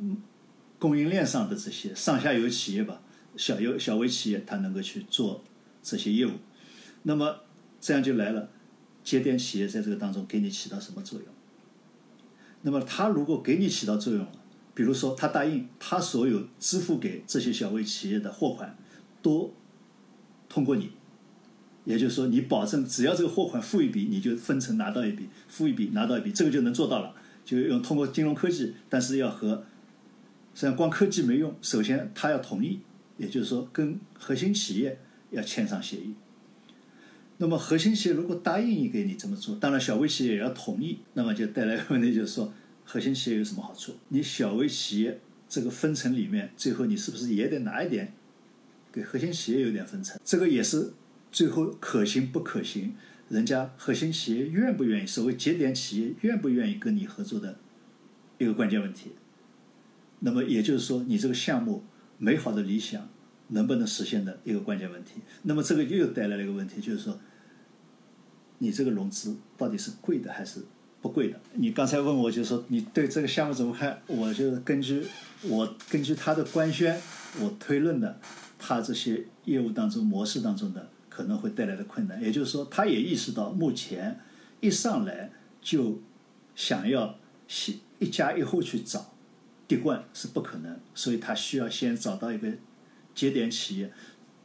[0.78, 3.02] 供应链上的这些上下游企业吧，
[3.36, 5.44] 小游小微企业，它能够去做
[5.82, 6.30] 这些业务，
[7.02, 7.40] 那么
[7.78, 8.48] 这样就来了，
[9.04, 11.28] 节点企业在这个当中给你起到什么作用？
[12.62, 14.32] 那么他如果给你起到作用了，
[14.72, 18.78] 比如说他答应他所有支付给这些小微企业的货款
[19.20, 19.52] 都
[20.48, 20.90] 通过你，
[21.84, 27.14] 也就是说你保证只要这个货款付一笔，你就分成拿到一笔，付一笔拿到一笔，这个就能做到了。
[27.44, 29.64] 就用通过金融科技，但是要和，
[30.52, 32.80] 实际上光科技没用，首先他要同意，
[33.18, 34.98] 也就是说跟核心企业
[35.30, 36.14] 要签上协议。
[37.38, 42.52] 那么核心企业如果答应你给你这么做，当然小微企业也要同意，那么就带来问题就是说，
[42.84, 43.92] 核心企业有什么好处？
[44.08, 48.12] 你小微企业这个分成里面，最后你是不是也得拿一点，
[48.96, 50.18] 给核心企业有点分成？
[50.24, 50.94] 这个也是
[51.30, 52.94] 最后可行不可行？
[53.28, 55.06] 人家核心企业愿不愿意？
[55.06, 57.58] 所谓节点企业愿不愿意跟你合作的
[58.38, 59.12] 一个关键问题。
[60.20, 61.84] 那么也就是说，你这个项目
[62.16, 63.06] 美好的理想
[63.48, 65.20] 能不能实现的一个关键问题。
[65.42, 67.20] 那么这个又带来了一个问题，就是说，
[68.58, 70.60] 你这个融资到底是贵的还是
[71.02, 71.38] 不贵的？
[71.52, 74.00] 你刚才问我，就是说你对这个项目怎么看？
[74.06, 75.06] 我就根据
[75.42, 76.98] 我根据他的官宣，
[77.40, 78.18] 我推论的
[78.58, 80.90] 他这些业务当中模式当中的。
[81.08, 84.20] 可能会带来的困难，也就是说，他也意识到目前
[84.60, 86.02] 一上来就
[86.54, 89.14] 想要一一家一户去找
[89.66, 92.52] 滴灌是不可能，所以他需要先找到一个
[93.14, 93.90] 节点企业，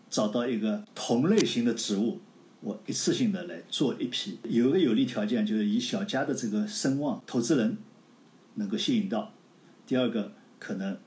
[0.10, 2.22] 找到一个同类型的职务，
[2.62, 4.40] 我一次性的来做一批。
[4.44, 7.78] 有个有利条件就是以小家的这个声望，投资人
[8.56, 9.34] 能够吸引到；
[9.86, 10.98] 第二个可能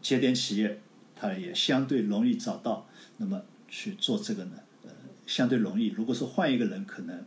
[0.00, 0.80] 节点企业
[1.20, 4.52] 它也相对容易找到，那么去做这个呢？
[4.84, 4.90] 呃
[5.26, 7.22] 相对容易，如果说换一个人，可能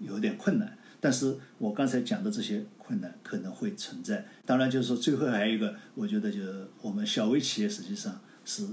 [0.00, 0.76] 有点困难。
[1.00, 4.26] 但是我刚才讲的这些困难可能会存在。
[4.44, 8.66] 当然，就是说最后还有一个，我觉得就是我们小微企业实际上是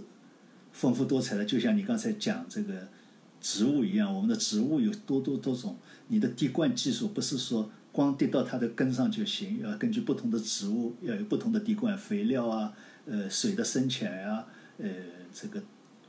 [0.71, 2.87] 丰富多彩的，就像你刚才讲这个
[3.39, 5.77] 植物一样，我们的植物有多多多种。
[6.07, 12.73] 你的滴灌技术不是说光滴到它的根上就行，要根据不同的植物要有不同的滴灌肥料啊，
[13.05, 14.45] 呃，水的深浅呀，
[14.77, 14.89] 呃，
[15.33, 15.61] 这个。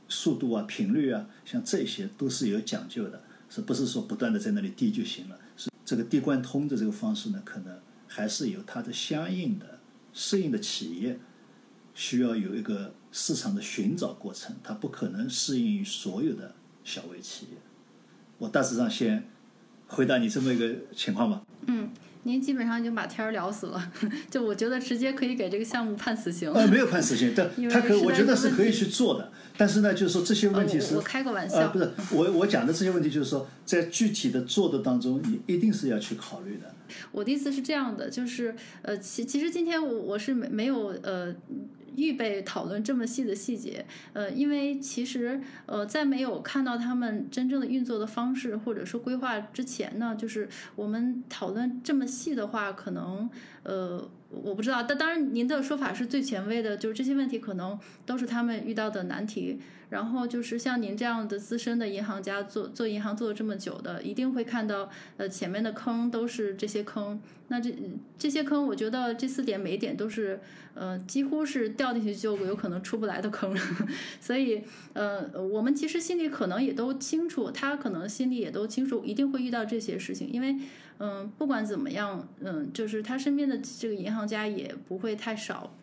[0.07, 5.39] 速度啊，频率啊，像这些都是有讲究的，是不是说不断的在那里滴就行了？
[5.57, 9.79] 是这个滴灌通的这个方式呢，可能还是有它的相应的
[10.13, 11.19] 适应的企业
[11.95, 17.57] 需要有一个市场的寻找过程，它不可能适应于所有的小微企业。
[18.37, 19.27] 我大致上先
[19.87, 21.43] 回答你这么一个情况吧。
[21.65, 21.89] 嗯。
[22.25, 23.91] 您基本上已经把天儿聊死了，
[24.31, 26.51] 就我觉得直接可以给这个项目判死刑。
[26.51, 29.31] 呃，没有判死刑，但他可我觉得是可以去做的。
[29.55, 36.73] 但是呢，就是说这些问题是呃我我开个玩笑呃，不是我我讲的这些问题，就是说在具体的做的当中，你一定是要去考虑的。
[37.11, 41.33] 我的意思是这样的，就是呃，其其实今天我我是没没有呃
[41.97, 53.29] 预备讨论这么细的细节，呃，因为其实呃在没有看到他们真正的运作的方式或者说规划之前呢，就是我们讨论这么细的话，可能
[53.63, 59.59] 呃我不知道，但当然您的说法是最权威的，就是这些问题可能都是他们遇到的难题。
[59.95, 67.17] 然后就是像您这样的资深的银行家，做做银行做了这么久的，一定会看到，呃，前面的坑都是这些坑。
[67.47, 67.73] 那这
[68.19, 70.37] 这些坑，我觉得这四点每一点都是，
[70.73, 73.55] 呃，几乎是掉进去就有可能出不来的坑。
[74.19, 80.57] 所以，呃，我们其实心里可能也都清楚，他可能心里也都清楚，一定会遇到这些事情，因为，
[80.99, 85.73] 嗯、不管怎么样，嗯、就是他身边的这个银行家也不会太少。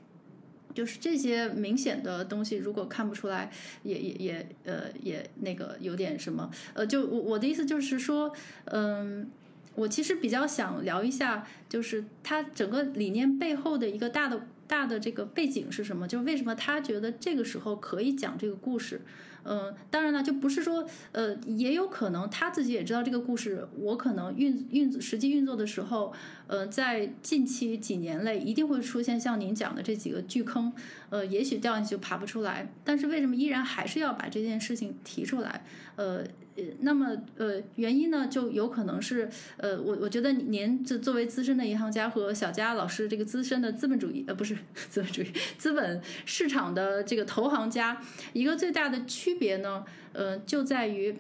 [0.75, 3.51] 就是这些明显的东西，如果看不出来，
[3.83, 8.33] 也也也呃也那个有点什么呃，就我我的意思就是说，
[8.65, 9.31] 嗯，
[9.75, 16.09] 我其实比较想聊一下，就是他整个理念背后的一个大的大的这个背景是什么？
[16.09, 19.01] 就是为什么他觉得这个时候可以讲这个故事？
[19.45, 26.13] 嗯，当然了，就不是说，呃，也有可能他自己也知道这个故事，我可能运运实际运作的时候，
[26.47, 30.73] 呃，在近期几年内一定会出现像您讲的这几个巨坑，
[31.11, 35.65] 呃，也许掉进去就爬不出来，但是为什么依然还是要把这件事情提出来？
[35.97, 36.25] 呃，
[36.57, 39.29] 呃那么呃，原因呢，就有可能是，
[39.59, 44.57] 呃，我我觉得您这作为资深的银行家和小佳老师这个资深的资本主义，呃，不是
[44.89, 45.27] 资本主义，
[45.59, 48.01] 资本市场的这个投行家，
[48.33, 51.17] 一个最大的区别呢，呃，就在于。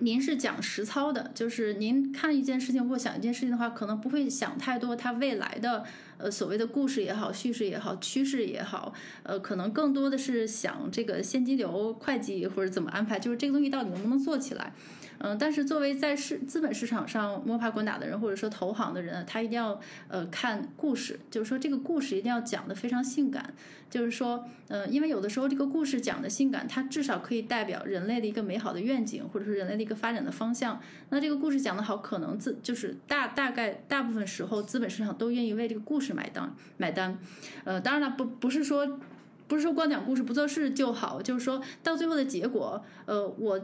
[0.00, 5.84] 您是讲实操的，就是您看一件事情或想一件事情的话，可能不会想太多它未来的
[6.18, 14.72] 呃所谓的故事也好、叙事也好、趋势也好，呃，可能更多的是想这个现金流、会计或者怎么安排，就是这个东西到底能不能做起来。
[15.20, 23.52] 嗯，但是作为在市资本市场上摸爬滚打的人，或者说投行的人，他一定要呃看故事，就是说这个故事一定要讲得非常性感，
[23.90, 30.80] 就是说，呃，因为有的时候这个故事讲的性感，它至少可以代表人类的一个美好的愿景，或者是人类的一个发展的方向。
[31.10, 37.18] 那这个故事讲得好，可能资就是大大概大部分时候资本市场都愿意为这个故事买单买单。
[37.64, 39.00] 呃，当然了，不不是说。
[39.48, 43.58] 不是说光讲故事不做事就好，就是说到最后的结果，呃，我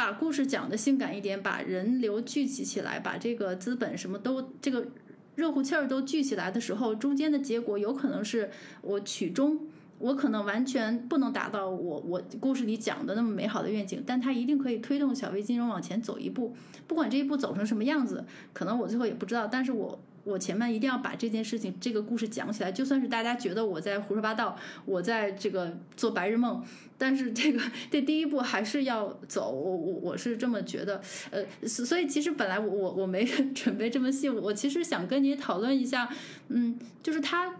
[0.00, 4.86] 把故事讲的性感一点，把人流聚集起来，把这个资本什么都这个
[5.34, 9.60] 热乎气儿都聚起来的时候，中间的结果有可能是我曲终。
[9.98, 16.56] 我可能完全不能达到我我故事里讲的那么美好的愿景，但它一定可以推动小微金融往前走一步。
[16.86, 26.62] 不管这一步走成什么样子，可能我最后也不知道，但是我我前面一定要把这件事情这个故事讲起来，就算是大家觉得我在胡说八道，我在这个做白日梦，
[26.96, 36.08] 但是这个这第一步还是要走，我我我是这么觉得，呃，所以其实本来我我我没 准备这么细，我其实想跟你讨论一下，
[36.48, 37.56] 嗯，就是他。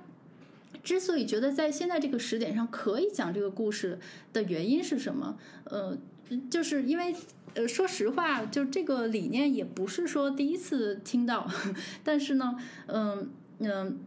[0.83, 3.98] 之所以觉得在现在这个时点上可以讲这个故事
[4.33, 5.37] 的原因是什么？
[5.64, 5.94] 呃，
[6.48, 7.14] 就是因为
[7.54, 11.48] 呃，说实话，就这个理念也不是说第一次听到，
[12.04, 13.98] 但是呢，嗯嗯。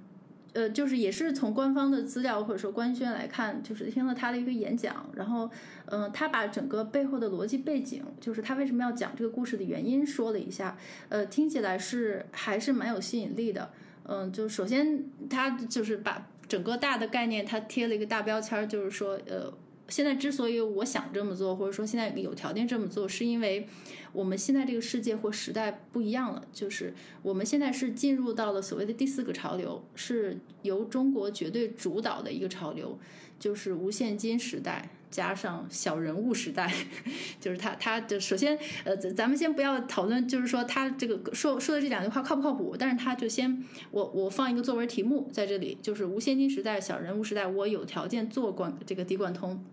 [0.56, 5.50] 呃，就是也是从官方的资料或者说官宣来看，就是听了他的一个演讲，然后，
[5.88, 10.78] 嗯、他把整个背后的逻辑背景，就是他为什么要讲这个故事的原因说了一下，
[11.10, 13.72] 呃，听起来是还是蛮有吸引力的。
[14.04, 19.52] 嗯，就首先他就是把整个大的概念，他贴了一个大标签，就是说，呃，
[19.90, 23.68] 现在之所以我想这么做，或者说现在有条件这么做，是因为
[24.14, 32.98] 我们现在这个世界或时代不一样了，就是我们现在是进入到了所谓的第四个潮流，是由中国绝对主导的一个潮流，
[33.38, 34.90] 就是无现金时代。
[35.14, 36.74] 加上小人物时代，
[37.40, 49.64] 就是他，他的首先，呃，咱咱们先不要讨论，就是说他这个说说的这两句话靠不靠谱，但是他就先，我我放一个作文题目在这里，就是无现金时代、小人物时代，我有条件做管这个滴灌通。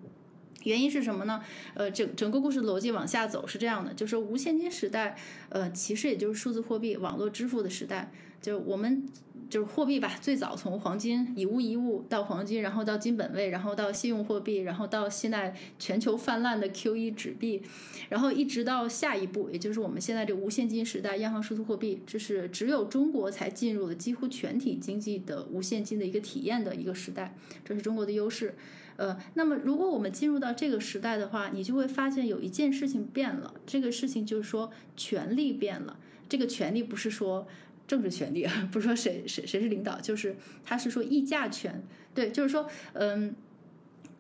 [0.65, 1.43] 原因是什么呢？
[1.75, 5.17] 呃，整整个故事逻辑往下走是这样的，就是无现金时代，
[5.49, 8.11] 呃，其实也就是数字货币、网络支付的时代，
[8.43, 9.07] 就是我们
[9.49, 17.63] 就是货币吧，最早从黄金以物易物到黄金，然后到金本位，然后到信用货币，然后到现在全球泛滥的 QE 纸币，
[18.11, 27.35] 然后一直到下一步，也就是我们现在这无现金时代，央行数字货币，这是只有中国才进入了几乎全体经济的无现金的一个体验的一个时代，
[27.65, 28.55] 这是中国的优势。
[29.01, 33.55] 呃，那么如果我们进入到这个时代的话，你就会发现有一件事情变了。
[33.65, 35.99] 这个事情就是说，权力变了。
[36.29, 37.49] 这个权力不是说
[37.89, 41.83] 政治权利， 不是说谁谁谁是领导，就是他是说议价权。
[42.15, 43.35] 对，就是说，嗯。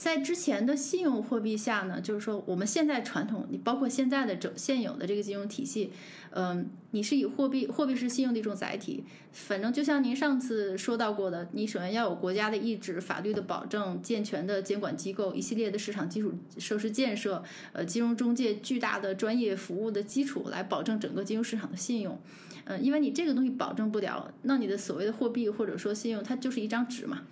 [0.01, 5.93] 在之前的信用货币下呢，就是说我们现在传统，你包括现在的整现有的这个金融体系，
[6.31, 9.05] 嗯，你是以货币货币是信用的一种载体。
[9.31, 17.45] 反正就像您上次说到过的，你首先要有国家的意志、法律的保证、健全的监管机构、一系列的市场基础设施建设、
[17.75, 22.19] 呃金融中介巨大的专业服务的基础来保证整个金融市场的信用。
[22.65, 27.25] 嗯，因为你这个东西保证不了，那你的所谓的货币或者说信用，它就是一张纸嘛。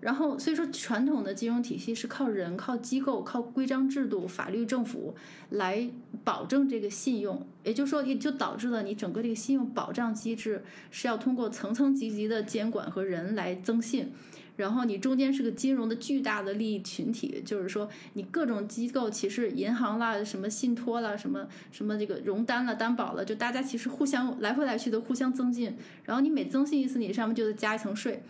[0.00, 5.14] 然后，所以说传统的金融体系是靠人、靠机构、靠规章制度、法律、政府
[5.50, 5.88] 来
[6.22, 7.44] 保证这个信用。
[7.64, 14.12] 也就是说，也就导致了你整个这个信用保障机制是要通过层层级级的监管和人来增信。
[14.56, 25.76] 然后你中间是个金融的巨大的利益群体，就是说你各种机构，其实银行啦、什么信托啦、什么什么这个融单了、担保了，就大家其实互相来回来去的互相增进。
[26.04, 28.22] 然后你每增信一次，你上面就得加一层税。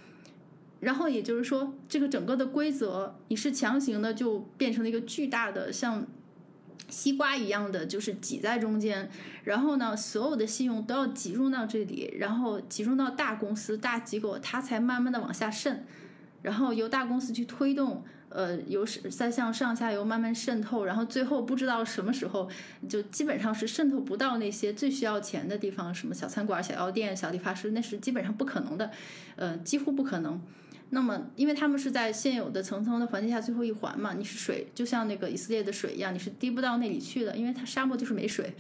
[0.81, 6.07] 然后也就是说，这个整个的规则你是强行的，就变成了一个巨大的像
[6.89, 9.11] 西瓜一样的，就是挤在中间。
[9.45, 15.85] 然后呢，所有的信用都要集中到这里，然后集中到大公司、大机构，它才慢慢的往下渗。
[16.43, 22.49] 然后由大公司去推动，呃，由再向上下游慢慢渗透，然后最后不知道什么时候
[22.89, 28.91] 就基本上是渗透不到那些最需要钱的地方，什么小餐馆、小药店、小理发师，那是基本上不可能的，
[29.35, 30.41] 呃，几乎不可能。
[30.91, 38.55] 那么，因为他们是在现有的层层的环境下最后一环嘛，你是水，就像那个以色列的水一样，你是滴不到那里去的，因为它沙漠就是没水。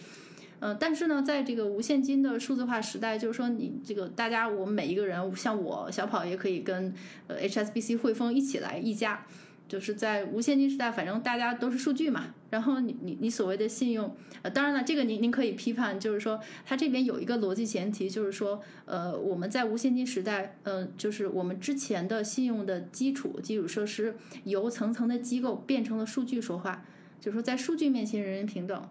[0.59, 6.93] 嗯，但是呢，在这个无现金的数字化时代，就是说你这个大家，我们每一个人，像我小跑也可以跟
[7.27, 9.25] 呃 HSBC 汇丰一起来一家。
[9.69, 12.35] 就是在无现金时代，反正大家都是数据嘛。
[12.51, 24.15] 然后你你你所谓的信用，呃，当然了，这个您您可以批判，就是说它这边有一个逻辑前提，就是说，呃，我们在无现金时代，呃，就是我们之前的信用的基础基础设施
[24.45, 26.85] 由层层的机构变成了数据说话，
[27.21, 28.89] 就是说在数据面前人人平等。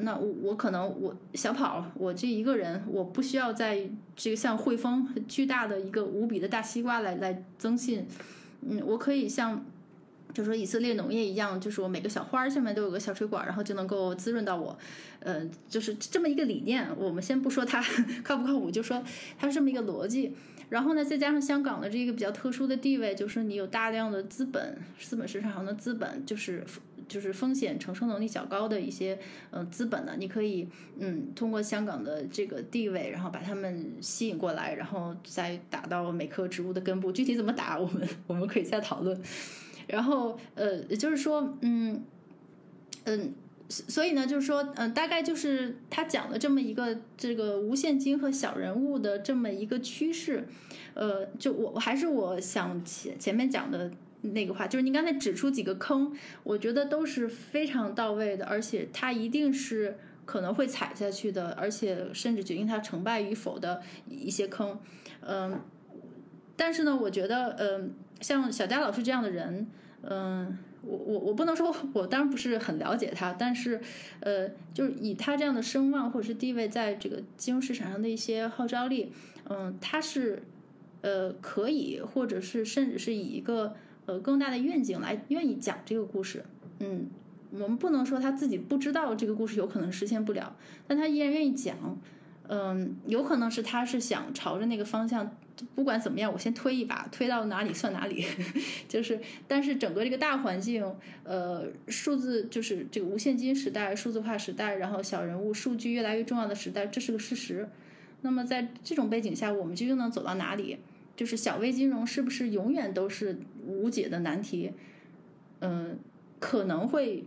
[0.00, 8.06] 那我我可能我小跑，我这一个人，我不需要在这个像汇丰巨大的一个无比的大西瓜来来增信，
[8.62, 9.64] 嗯，我可以像。
[10.34, 14.76] 就说以色列农业一样，就是我每个小花儿下面都有个小水管，然后就能够滋润到我，
[15.20, 16.86] 呃，就是这么一个理念。
[16.98, 17.82] 我们先不说它
[18.22, 19.02] 靠不靠谱，就说
[19.38, 20.34] 它是这么一个逻辑。
[20.70, 26.64] 然后呢，再加上香港的这个比较特殊的地位，就是你有大量的资本，资本市场上的资本，就是
[27.06, 29.16] 就是风险承受能力较高的一些
[29.50, 30.66] 呃资本呢，你可以
[30.98, 37.12] 嗯通过香港的这个地位，然后把他们吸引过来，然后再打到每棵植物的根部。
[37.12, 39.20] 具体怎么打，我们 我们可以再讨论。
[39.86, 42.02] 然后，呃，也就是说，嗯，
[43.04, 43.34] 嗯，
[43.68, 50.46] 所以呢，就是说，嗯，大概就是他讲了这么一个这个无现金和小人物的这么一个趋势，
[50.94, 53.90] 呃，就我我还是我想前前面讲的
[54.22, 64.78] 那个话，就是您刚才指出几个坑，我觉得都是非常到位的，而且它一定是可能会踩下去的，而且甚至决定它成败与否的一些坑，
[65.20, 65.60] 嗯，
[66.56, 67.94] 但是呢，我觉得，嗯。
[68.20, 69.66] 像小佳老师这样的人，
[70.02, 73.80] 嗯，我我我不能说，我当然不是很了解他，但是，
[74.20, 79.12] 呃，就是以他这样的声望或者是地位，在这个金融市场上的一些号召力，
[79.48, 80.42] 嗯，他是，
[81.02, 83.74] 呃，可以，或者是甚至是以一个
[84.06, 86.44] 呃更大的愿景来愿意讲这个故事，
[86.80, 87.06] 嗯，
[87.52, 90.56] 我们不能说他自己不知道这个故事有可能实现不了，
[90.86, 91.76] 但他依然愿意讲，
[92.48, 95.36] 嗯，有可能是他是想朝着那个方向。
[95.74, 98.26] 不管怎么样，我先推一把，推到哪里算哪里。
[98.88, 100.84] 就是，但是整个这个大环境，
[101.22, 107.68] 呃，数字就是这个无现金时代、数字化时代，然后小人物、数据越来越重要的时代，这是个事实。
[108.22, 110.78] 那么在这种背景下，我们究竟能走到哪里？
[111.14, 114.72] 就是小微金融是不是永远都是无解的难题？
[115.60, 115.96] 嗯，
[116.40, 117.24] 可能会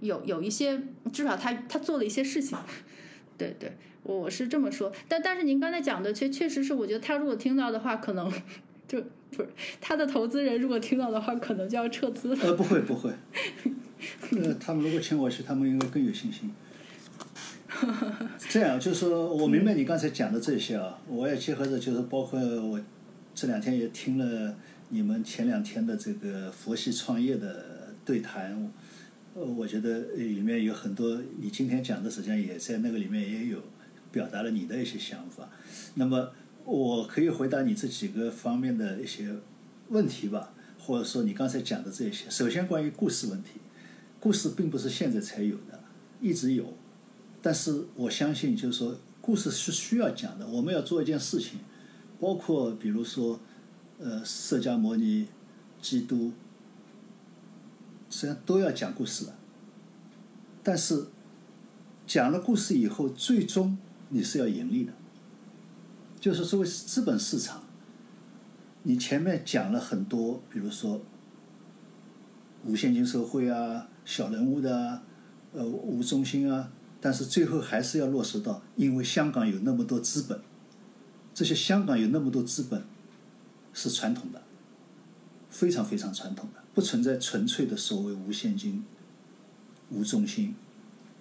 [0.00, 2.58] 有有一些，至少他他做了一些事情。
[3.38, 3.72] 对 对。
[4.16, 8.32] 我是这么说，但但是您刚才讲的确确实是，我觉得他如果听到的话，可能
[8.86, 9.48] 就不是
[9.80, 12.34] 他的投资人如果听到的话，可能就要撤资。
[12.36, 13.12] 呃，不会不会，
[14.32, 16.50] 呃，他们如果请我去，他们应该更有信心。
[18.48, 22.80] 这样就是说，我明白你刚才讲的这些啊，我也结合着就是包括我
[23.34, 24.56] 这两天也听了
[24.88, 28.72] 你们前两天的这个佛系创业的对谈。
[29.34, 33.58] 呃，我觉得里面有很多，你今天讲的实际上也在那个里面也有
[34.10, 35.48] 表达了你的一些想法。
[35.94, 36.30] 那么，
[36.64, 39.34] 我可以回答你这几个方面的一些
[39.88, 42.28] 问题吧，或者说你刚才讲的这些。
[42.28, 43.60] 首先，关于故事问题，
[44.20, 45.80] 故事并不是现在才有的，
[46.20, 46.74] 一直有。
[47.40, 50.46] 但是我相信，就是说，故事是需要讲的。
[50.48, 51.60] 我们要做一件事情，
[52.18, 53.38] 包括比如说，
[53.98, 55.28] 呃，释迦牟尼、
[55.80, 56.32] 基督，
[58.10, 59.34] 实际上都要讲故事的。
[60.62, 61.06] 但是
[62.06, 63.78] 讲了故事以后，最终
[64.08, 64.92] 你是要盈利的。
[66.20, 67.62] 就是作为资本市场，
[68.82, 71.00] 你前面讲了很多，比如说
[72.64, 75.02] 无现金社会啊、小人物的啊
[75.52, 80.40] 呃无中心啊，但是最后还是要落实到，因为香港有那么多资本，
[81.32, 82.82] 这些香港有那么多资本
[83.72, 84.42] 是传统的，
[85.48, 88.84] 非常非常传统的，不存在纯粹的所谓无现金、
[89.90, 90.56] 无中心、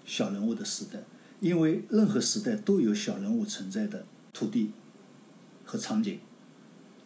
[0.04, 1.00] 小人物的时代，
[1.40, 4.72] 因为任何时代都有小人物存在的土地。
[5.70, 6.20] 和场景，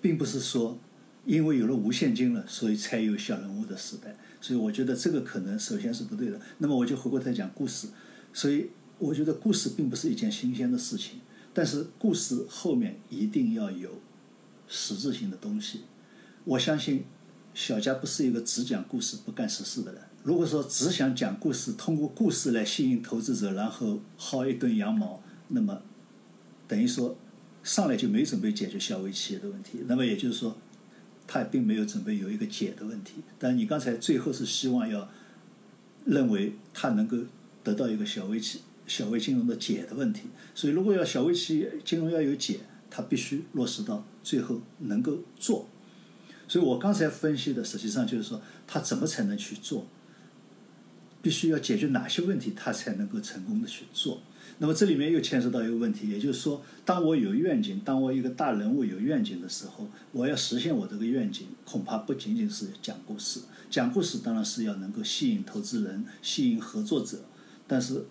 [0.03, 0.77] 并不是说
[1.25, 4.15] 因为有了无现金了，所以才有小人物的时代。
[4.39, 6.39] 所以我觉得这个可能首先是不对的。
[6.59, 7.87] 那么我就回过头讲故事。
[8.31, 8.69] 所以
[8.99, 11.21] 我觉得故事并不是一件新鲜的事情，
[11.55, 13.99] 但是故事后面一定要有
[14.67, 15.81] 实质性的东西。
[16.43, 17.05] 我相信
[17.55, 20.03] 小佳不是一个只讲故事不干实事的人。
[20.23, 25.81] 如果说只想讲故事，通过故事来吸引投资者，然后薅一顿羊毛，那么
[26.67, 27.17] 等于说。
[27.63, 30.57] 上来就没准备解决小微企业的问题，那么也就是说，
[31.27, 33.17] 他并没有准备有一个解的问题。
[33.37, 35.07] 但你刚才最后是希望要
[36.05, 37.17] 认为他能够
[37.63, 40.23] 得到一个小微企小微金融的解的问题。
[40.55, 45.67] 所以，如果要小微企业金融要有解，它必须落实到最后能够做。
[46.47, 49.85] 所以我刚才分析的实际上就是说，他怎么才能去做？
[51.21, 54.21] 必须要解决哪些问题，他才能够成功的去做？
[54.57, 63.39] 那么这里面又牵涉到一个问题，也就是说，当我有愿景，当我一个大人物有愿景的时候，我要实现我这个愿景，恐怕不仅仅是讲故事。
[63.69, 67.19] 讲故事当然是要能够吸引投资人、吸引合作者，
[67.65, 68.05] 但是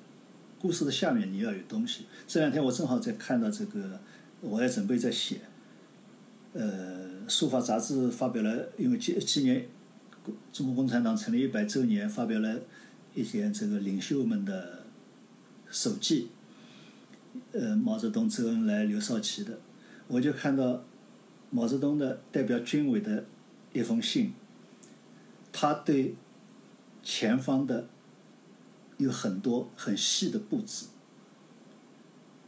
[0.59, 2.07] 故事的下面你要有东西。
[2.27, 4.01] 这两天我正好在看到这个，
[4.41, 5.43] 我也准备在写。
[6.53, 9.69] 呃，书法杂志发表了，因为今今年
[10.53, 12.61] 中国共产党成立一百周年，发表了
[13.15, 14.85] 一些这个领袖们的
[15.71, 16.29] 手记。
[17.53, 19.61] 呃，毛泽东、周恩来、刘少奇的，
[20.09, 20.85] 我就看到
[21.51, 23.25] 毛泽东的代表军委的
[23.73, 24.33] 一封信，
[25.53, 26.17] 他对
[27.05, 27.89] 前方的
[28.97, 30.87] 有很多很细的布置，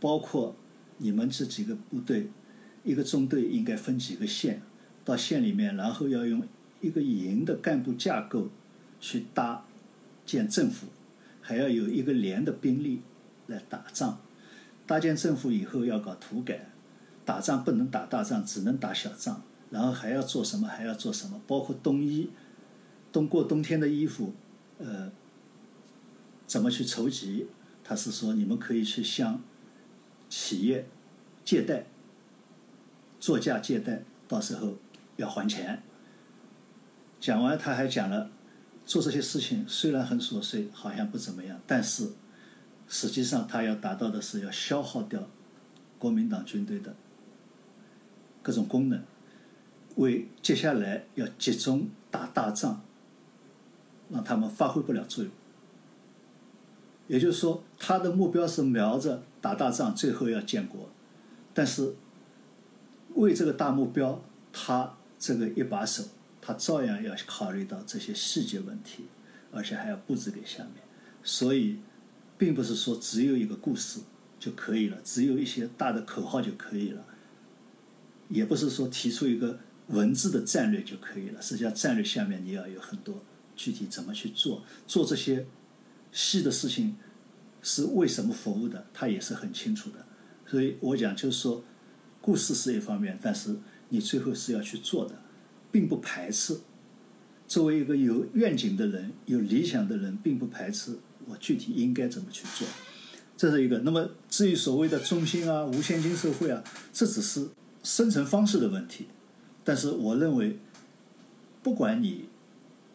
[0.01, 0.57] 包括
[0.99, 2.29] 你们这几个部队，
[2.83, 4.63] 一个中队应该分几个县，
[5.05, 6.43] 到县里面，然后要用
[6.81, 8.49] 一个营的干部架构
[9.01, 9.65] 去搭
[10.25, 10.87] 建政府，
[11.41, 13.03] 还要有一个连的兵力
[13.47, 14.21] 来打仗。
[14.87, 16.69] 搭建政府以后要搞土改，
[17.25, 20.67] 打仗不能打大仗，只能打小仗，然后还要做什么？
[20.67, 21.41] 还要做什么？
[21.47, 22.31] 包括冬衣，
[23.13, 24.35] 冬过冬天的衣服，
[24.79, 25.11] 呃，
[26.47, 27.47] 怎么去筹集？
[27.85, 29.43] 他是说你们可以去向
[30.29, 30.87] 企业
[31.45, 31.87] 借贷，
[33.19, 34.77] 作价借贷，到时候
[35.17, 35.83] 要还钱。
[37.21, 38.31] 讲完他还讲了，
[38.93, 42.11] 做这些事情虽然很琐碎，好像不怎么样，但是。
[42.89, 45.27] 实际上，他要达到的是要消耗掉
[45.99, 46.95] 国民党军队的
[48.43, 49.03] 各种功能，
[49.97, 52.83] 为接下来要集中打大仗，
[54.11, 55.33] 让他们发挥不了作用。
[57.07, 60.91] 也就是说，他的目标是瞄着打大仗，最后要建国。
[61.55, 61.95] 但是，
[63.15, 64.23] 为这个大目标，
[64.53, 66.05] 他这个一把手，
[66.43, 69.05] 他照样要考虑到这些细节问题，
[69.51, 70.75] 而且还要布置给下面。
[71.25, 71.79] 所以。
[72.39, 74.01] 并不是说只有一个故事
[74.41, 77.05] 就可以了，只有一些大的口号就可以了，
[78.29, 81.41] 也不是说提出一个文字的战略就可以了。
[81.41, 83.23] 实际上，战略下面你要有很多
[83.55, 85.47] 具体怎么去做，做这些
[86.11, 86.97] 细的事情
[87.63, 90.05] 是为什么服务的，他也是很清楚的。
[90.45, 91.63] 所以我讲就是说，
[92.21, 93.55] 故事是一方面，但是
[93.91, 95.22] 你最后是要去做的，
[95.73, 96.61] 并不排斥。
[97.49, 100.97] 作为一个有愿景的人、有理想的人，并不排斥。
[101.27, 102.67] 我具体应该怎么去做，
[103.37, 103.79] 这是一个。
[103.81, 106.63] 那么至于所谓的中心啊、无现金社会啊，
[106.93, 107.49] 这只是
[107.83, 109.07] 生存方式的问题。
[109.63, 110.59] 但是我认为，
[111.63, 112.25] 不管你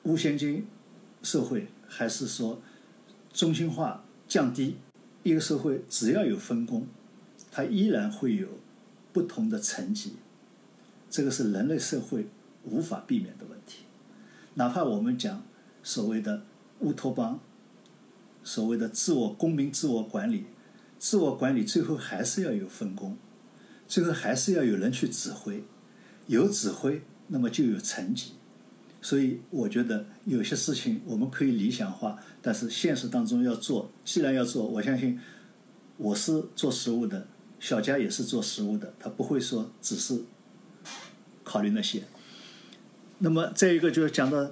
[0.04, 0.66] 无现金
[1.24, 2.62] 社会还是说
[3.32, 4.76] 中心化降低，
[5.24, 6.86] 一个社会只要有分工，
[7.50, 8.48] 它依然会有
[9.14, 10.14] 不同的层级。
[11.10, 12.28] 这个是人类社会
[12.70, 13.86] 无法避免的问题。
[14.54, 15.44] 哪怕我们讲
[15.82, 16.44] 所谓的
[16.80, 17.40] 乌托邦。
[18.44, 20.46] 所谓的自我公民、自我管理，
[20.98, 23.18] 自我管理最后还是要有分工，
[23.90, 25.66] 最后还是要有人去指挥，
[26.28, 28.36] 有指挥，那么就有层级。
[29.02, 35.20] 所以我觉得有些事情我们可以理想化，但是现实当中要做，既然要做，我相信
[35.98, 37.28] 我是做实务的，
[37.60, 40.22] 小佳也是做实物的，他不会说只是
[41.44, 42.04] 考虑那些。
[43.20, 44.52] 那么再一个就是讲到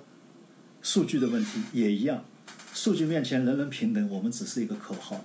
[0.82, 2.26] 数据的问题也一样，
[2.74, 5.24] 数据面前人人平等，我们只是一个口号。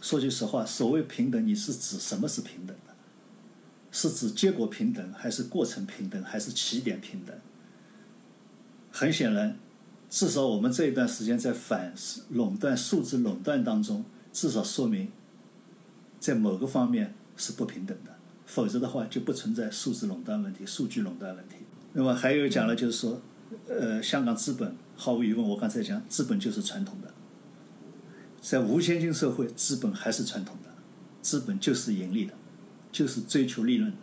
[0.00, 2.94] 说句实话，所谓平等，你是指什么是平等的？
[3.90, 7.34] 是指结果平等，还是过程平等，还是起点平等？
[8.92, 9.58] 很显然，
[10.10, 11.94] 至少我们这一段时间在反
[12.30, 15.10] 垄断、数字垄断当中，至少说明
[16.20, 18.16] 在某个方面是不平等的，
[18.46, 21.56] 否则的话就不存在数字垄断问题、数据垄断问题。
[21.92, 23.20] 那么还有讲了，就是说，
[23.68, 27.12] 呃，香港资本毫无疑问，我刚才讲，资本就是传统的，
[28.40, 30.70] 在无现金社会，资本还是传统的，
[31.22, 32.34] 资本就是盈利的，
[32.92, 33.96] 就是追求利润的。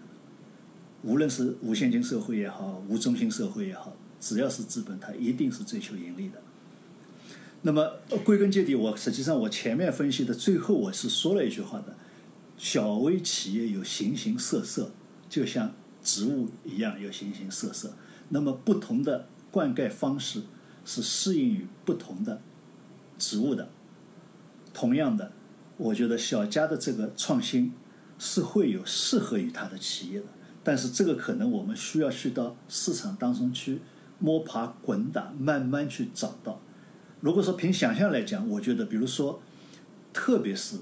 [1.03, 6.41] 无论是无现金社会也好，无中心社会也好，只要是资本，它一定是追求盈利的。
[7.61, 11.95] 那么归根结底，我实际上我前面分析的最后，我是说了一句话的：
[12.57, 14.91] 小微企业有形形色色，
[15.29, 15.73] 就像
[16.05, 17.93] 植物一样有形形色色。
[18.29, 20.43] 那么不同的灌溉方式
[20.85, 22.39] 是适应于不同的
[23.17, 23.67] 植物的。
[24.73, 25.31] 同样的，
[25.77, 27.73] 我觉得小家的这个创新
[28.19, 30.25] 是会有适合于它的企业的。
[30.63, 33.81] 但是这个可能我们需要去到市场当中去
[34.19, 36.61] 摸爬滚打，慢慢去找到。
[37.21, 39.41] 如果说凭想象来讲，我觉得，比如说，
[40.13, 40.77] 特别是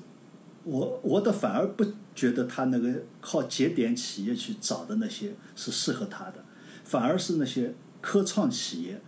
[0.64, 1.86] 我我的反而不
[2.16, 6.44] 觉得他那个靠节点企业去找的那些是适合他的，
[6.84, 9.02] 反而是那些科创企业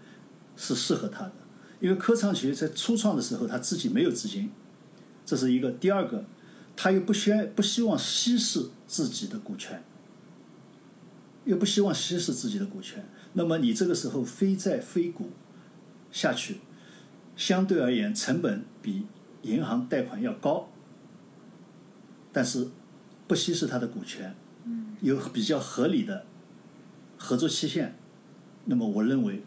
[0.56, 1.34] 是适合他的，
[1.80, 4.52] 因为科创企业在初创的时候他自己没有资金，
[5.26, 5.72] 这是一个。
[5.72, 6.26] 第二个，
[6.76, 9.84] 他又不希不希望稀释自己的股权。
[11.46, 15.30] 又不希望稀释自己的股权，那么你这个时候非债非股
[16.12, 16.58] 下去，
[17.36, 19.06] 相对而言成本比
[19.44, 20.68] 银行贷款要高，
[22.36, 22.68] 但是
[23.26, 24.36] 不稀释它的股权，
[25.00, 26.26] 有比较合理的
[27.18, 27.96] 合作期限，
[28.66, 29.42] 那么我认为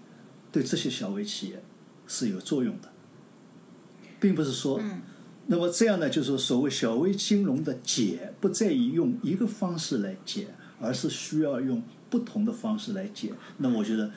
[0.51, 1.63] 对这些小微企业
[2.07, 2.89] 是有作用的，
[4.19, 4.81] 并不是说，
[5.49, 10.49] 那么这样呢，就是所谓小微金融的解不在于用一个方式来解。
[10.81, 13.33] 而是需要用不同的方式来解。
[13.57, 14.13] 那我觉得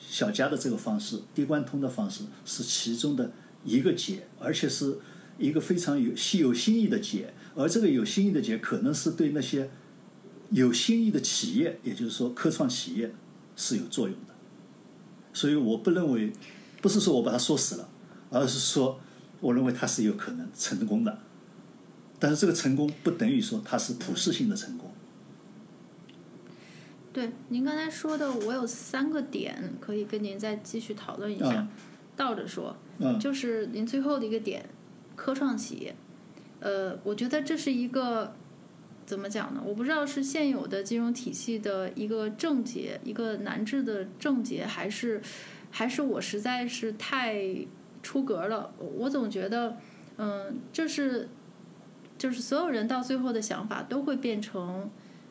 [0.00, 3.30] 小家的这个方式，低贯通的方式是其中的
[3.62, 4.96] 一个解，而且是
[5.38, 7.32] 一个非常有有新意的解。
[7.54, 9.70] 而这个有新意的解，可能是对那些
[10.50, 13.12] 有新意的企业，也就是说科创企业
[13.56, 14.34] 是有作用的。
[15.32, 16.32] 所以我不认为，
[16.80, 17.88] 不是说我把它说死了，
[18.30, 19.00] 而是说
[19.40, 21.18] 我认为它是有可能成功的。
[22.18, 24.90] 但是这个成功不等于说它是普适性的成功。
[27.12, 31.66] 对，您刚才说的，我有三个点可以跟您再继续讨论一下。
[32.16, 32.76] 倒着说，
[33.20, 34.68] 就是您最后的一个点，
[35.18, 35.96] 科创企业。
[36.60, 38.32] 呃，我觉得这是一个
[39.04, 39.60] 怎么讲呢？
[39.66, 45.20] 我不知道是现有的金融体系的一个症结，一个难治的症结，还是
[45.72, 47.66] 还是我实在是太
[48.02, 48.72] 出格了。
[48.78, 49.76] 我总觉得，
[50.16, 51.28] 嗯，这是
[52.16, 54.88] 就是所有人到最后的想法都会变成。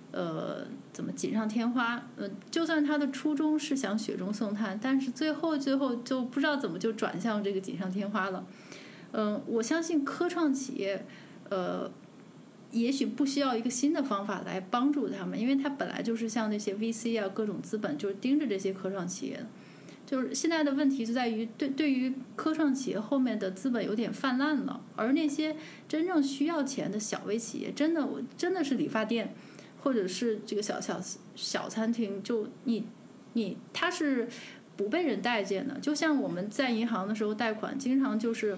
[0.09, 2.01] 呃，怎么锦上添花？
[2.15, 8.43] 呃，就算他的初衷是想雪中送炭，但是最后最后就不知道怎么就转向这个锦上添花了。
[9.11, 11.05] 嗯，我相信科创企业，
[11.49, 11.89] 呃，
[12.71, 19.45] 也许不需要一个新的方法来帮助他们，因为他本来就是像那些 VC 啊，各种资本就是盯着这些科创企业的。
[20.05, 25.55] 就是现在的问题就在于，对对于科创企业后面的资本有点泛滥了，而那些
[25.87, 29.33] 真正需要钱的小微企业，真的我真的是理发店。
[29.83, 30.99] 或者是这个小小
[31.35, 32.83] 小餐厅，就你
[33.33, 34.27] 你他是
[34.75, 35.79] 不被人待见的。
[35.79, 38.57] 就像我们在银行的时候贷款，经常就是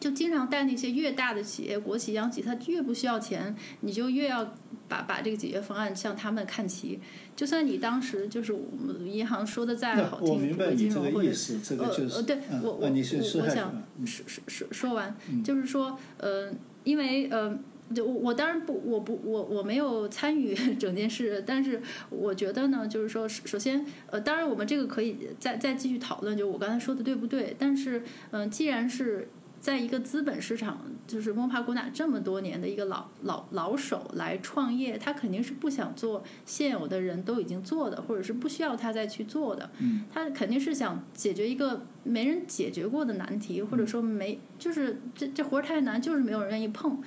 [0.00, 4.54] 就经常带那些越大的企业、国企、央企，他越不需要钱，你就越要
[4.88, 6.98] 把把这个解决方案向他们看齐。
[7.34, 16.52] 就算你当时就是我们银行说的再好听，我明白你这个意思，这个就是呃对我我我想说说说说完，就是说呃，
[16.84, 17.58] 因为呃。
[17.94, 27.54] 就我我当然不我不我我没有参与 整件事，但是我觉得呢，就是说，首先，呃，当然我们这个可以再再继续讨论，就我刚才说的对不对？
[27.58, 29.28] 但是，嗯，既然是
[29.64, 39.70] 在一个资本市场，就是摸爬滚打这么多年的一个老老老手来创业，他肯定是不想做现有的人都已经做的，或者是不需要他再去做的。
[39.78, 40.04] 嗯。
[40.12, 47.02] 他肯定是想解决一个没人解决过的难题，或者说没就是这这活儿太难，就是没有人愿意碰。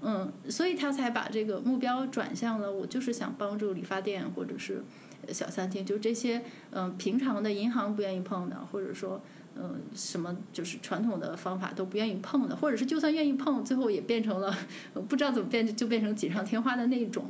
[0.00, 2.72] 嗯，所以他才把这个目标转向了。
[2.72, 4.84] 我就是想帮助理发店或者是
[5.32, 9.20] 小餐厅，就这些嗯平常的银行不愿意碰的，或者说
[9.60, 14.56] 嗯，什么就是传统的方法都不愿意碰的，或者是就算愿意碰，最后也变成了
[15.08, 17.26] 不知道怎么变就变成锦上添花的那种。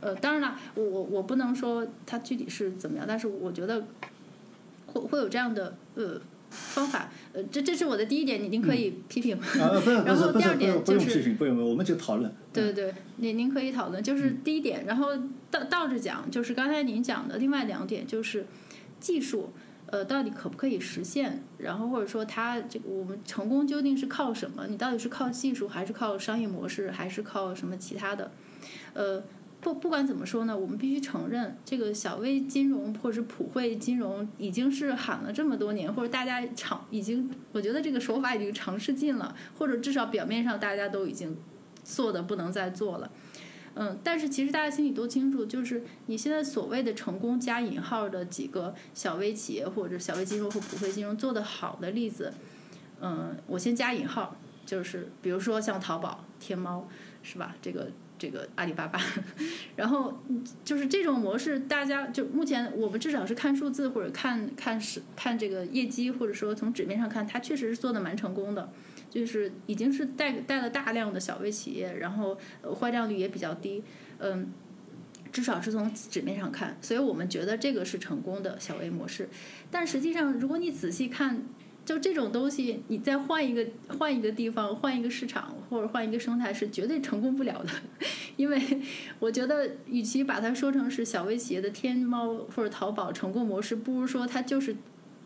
[0.00, 3.84] 呃，当然了，我我我不能说它具体是怎么样，但是我觉得
[4.86, 6.20] 会会有这样的呃
[6.50, 7.10] 方法。
[7.32, 9.36] 呃，这这是我的第一点，您可以批评。
[9.58, 12.32] 然后第二点不就是用批评，不用，我们就讨论。
[12.52, 15.08] 对对对，您您可以讨论，就是第一点，然后
[15.50, 18.46] 倒倒着讲，就是刚才您讲的另外两点，就是
[19.00, 19.50] 技术，
[19.92, 21.44] 呃，到底可不可以实现？
[21.58, 24.66] 然后或者说它这个我们成功究竟是靠什么？
[24.66, 28.30] 你到底是靠技术，还是靠商业模式，还是靠什么其他的？
[28.94, 29.22] 呃，
[29.60, 41.36] 不不管怎么说呢，我们必须承认，这个小微金融或者是普惠金融已经是喊了这么多年，或者大家尝已经，我觉得这个手法已经尝试尽了，或者至少表面上大家都已经
[41.84, 43.10] 做的不能再做了。
[43.74, 52.32] 嗯，但是其实大家心里都清楚，就是你现在所谓的成功加引号的几个小微企业或者小微金融或普惠金融做得好的例子，
[53.00, 56.86] 嗯，我先加引号，就是比如说像淘宝、天猫，
[57.22, 57.56] 是吧？
[57.62, 59.00] 这个这个阿里巴巴，
[59.74, 60.20] 然后
[60.64, 68.70] 就是这种模式，大家就目前我们至少是看数字或者看看是看这个业绩，或者说从纸面上看，它确实是做的蛮成功的。
[69.12, 72.38] 就是已经是带带了大量的小微企业，然后
[72.80, 73.82] 坏账率也比较低，
[74.16, 74.50] 嗯，
[75.30, 79.28] 至少是从纸面上看，所以我们觉得这个是成功的小微模式。
[79.70, 81.42] 但实际上，如果你仔细看，
[81.84, 83.66] 就这种东西，你再换一个
[83.98, 87.70] 换一个地方，换一个市场或者换一个生态，是绝对成功不了的。
[88.36, 88.80] 因为
[89.18, 94.74] 我觉得，与其把它说成是小微企业的天猫或者淘宝成功模式，不如说它就是。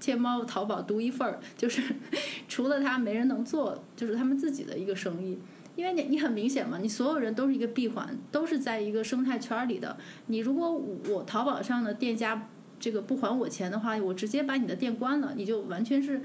[0.07, 1.82] 天猫、淘宝独一份儿，就是
[2.46, 5.36] 除了它没人能做，就是他们自己的一个生意。
[5.74, 9.96] 因为你你很明显嘛，你所有人都是一个闭环，都是在一个生态圈里的。
[10.26, 10.72] 你如果
[11.09, 12.48] 我淘宝上的店家
[12.78, 16.22] 这个不还我钱的话，我直接把你的店关了，你就完全是。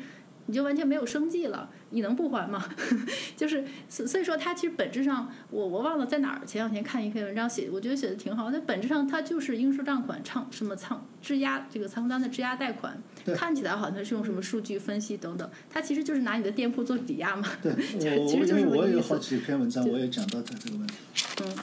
[0.52, 2.62] 你就完全没有生计了，你能不还吗？
[3.38, 8.52] 就是所所以说，它其实本质上，我我忘了在哪儿，前两天看一篇文章写，我觉得写的挺好。
[8.52, 13.02] 那本质上它就是应收账款仓什么仓质押这个仓单的质押贷款，
[13.34, 17.48] 看起来好像是用什么数据分析等等，它其实就是拿你的店铺做抵押嘛。
[17.62, 17.72] 对，
[18.20, 20.96] 我其实就是我也有好几篇文章，我也讲到它这个问题。
[21.44, 21.56] 嗯，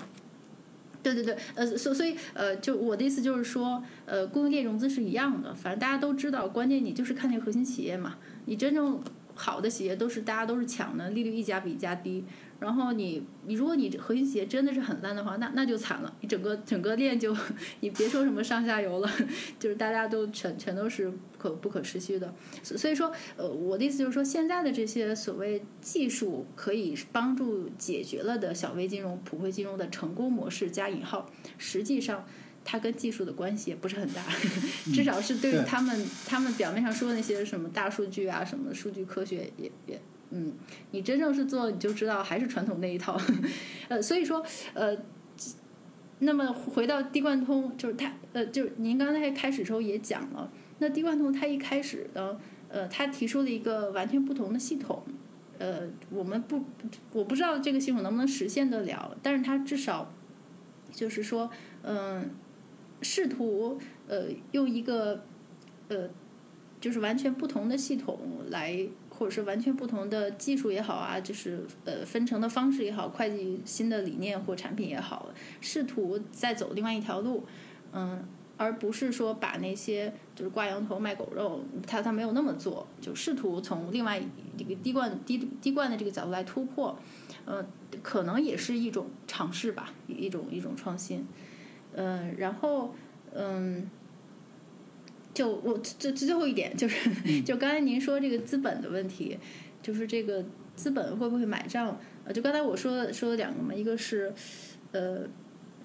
[1.02, 8.16] 对对对，呃，所所以呃，就我的意思就是说，呃，供应链融资是一样的，反正大家都知道，关键你就是看那个核心企业嘛，
[8.48, 8.98] 你真正
[9.34, 12.24] 好的企业都是大家都是抢的，利率一家比一家低。
[12.58, 17.36] 然后你你如果你核心企业真的是很烂的话，那那就惨了，你整个整个链就
[17.80, 19.08] 你别说什么上下游了，
[19.60, 22.34] 就是大家都全全都是可不可持续的。
[22.64, 32.24] 所所以说，呃，我的意思就是说，现在的这些所谓技术可以帮助解决了的小微金融、普惠金融的成功模式加引号，实际上。
[32.70, 34.22] 它跟技术的关系也不是很大，
[34.92, 39.98] 至少是对于他们他们表面上说的那些什么大数据啊，什么数据科学也也
[40.28, 40.52] 嗯，
[40.90, 43.18] 你真正是做你就知道还是传统那一套，
[43.88, 44.44] 呃，所以说
[44.74, 44.94] 呃，
[46.18, 52.38] 那么回到滴灌通，就是它呃，就是您刚才开始时候也讲了，那滴灌通它一开始呢，
[52.68, 55.02] 呃，它提出了一个完全不同的系统，
[55.56, 56.62] 呃，我们不
[57.14, 60.12] 我不知道这个系统能不能实现得了，但是它至少
[60.92, 61.50] 就是说，
[61.82, 62.28] 嗯、
[63.02, 65.24] 试图呃用一个
[65.88, 66.08] 呃
[66.80, 68.18] 就是完全不同的系统
[68.50, 75.30] 来，或者是完全不同的技术也好啊，就是呃分成的方式也好，会计新的理念或产品也好，
[75.60, 77.44] 试图再走另外一条路，
[77.92, 78.26] 嗯。
[78.60, 84.20] 而不是说把那些就是挂羊头卖狗肉，他他没有那么做，就试图从另外
[84.56, 86.98] 一个滴灌滴滴灌的这个角度来突破，
[87.44, 87.64] 呃，
[88.02, 91.24] 可能也是一种尝试吧，一种一种创新，
[91.98, 92.94] 嗯、然后
[93.34, 93.90] 嗯，
[95.34, 97.10] 就我最最后一点就是，
[97.42, 99.36] 就刚才您说这个资本的问题，
[99.82, 100.44] 就是这个
[100.76, 101.98] 资本会不会买账？
[102.24, 104.32] 呃，就刚才我说说了两个嘛，一个是
[104.92, 105.26] 呃，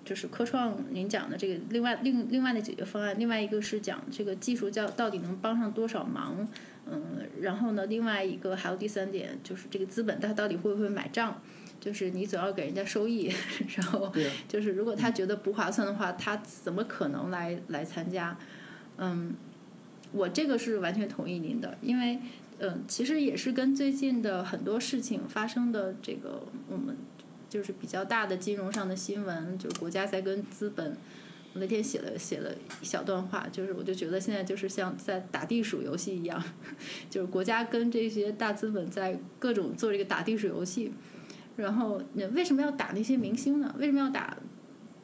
[0.06, 6.48] 就是科创您讲的这个另外另另外的解决方案，另外一个是讲这个技术叫到底能帮上多少忙，
[6.86, 7.02] 嗯，
[7.42, 11.42] 然后呢，另外一个还有第三点就是这个资本它到底会不会买账？
[11.84, 13.30] 就是你总要给人家收益，
[13.76, 14.10] 然后
[14.48, 18.38] 就是如果他觉得不划算的话，他怎么可能来来参加？
[18.96, 19.36] 嗯，
[20.14, 22.20] 我这个是完全同意您的，因为
[22.60, 26.96] 嗯，其实也是跟最近的很多事情发生的这个我们
[27.50, 30.96] 就是比较大的金融上的新闻，就是国家在跟资本。
[31.56, 36.44] 我那天写了写了一小段话，就是我就觉得现在就是像在打地鼠游戏一样，
[37.12, 40.92] 就是国家跟这些大资本在各种做这个打地鼠游戏。
[41.56, 43.76] 然后，你为什么要打那些明星呢？
[43.78, 44.36] 为什么要打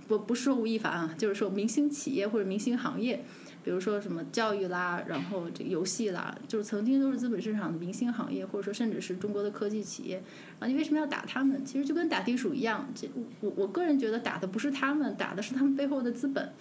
[0.08, 3.24] 不不是说吴亦凡啊，就是说明星企业或者明星行业，
[3.64, 10.24] 比如说什么教育啦，然后这个游戏啦，就是曾经都是资本市场的明星行业，或者说甚至是中国的科技企业
[10.58, 11.64] 啊，你为什么要打他们？
[11.64, 13.08] 其实就跟打地鼠一样，这
[13.42, 16.52] 我我个人觉得打的不是他们，打的是他们背后的资本，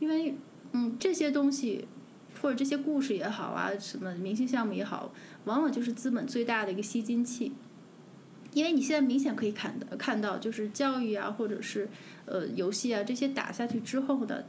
[0.00, 0.34] 因为
[0.72, 1.86] 嗯这些东西
[2.40, 5.14] 或者这些故事也好啊，什么明星项目也好，
[5.44, 7.52] 往往就是资本最大的一个吸金器。
[8.54, 11.88] 因为你现在明显可以看的看到，就是教育啊，或者是
[12.26, 14.44] 呃游戏啊这些打下去之后的，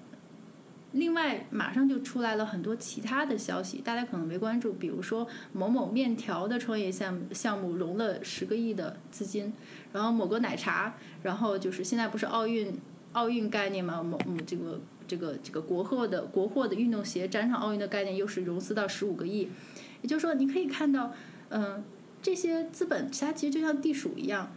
[0.92, 9.54] 另外马上就出来了很多其他的消息，大家可能没关注，比如说某某面条的创业项目项目融了十个亿的资金，
[9.94, 12.78] 然后某个奶茶，然后就是现在不是奥运
[13.14, 19.48] 奥运概念嘛，某嗯这个这个这个国货的国货的运动鞋沾上奥运的概念，又是融资到十五个亿，
[20.02, 21.14] 也就是说你可以看到，
[21.48, 21.82] 嗯。
[22.24, 24.52] 这些资本，它其实就像地鼠一样，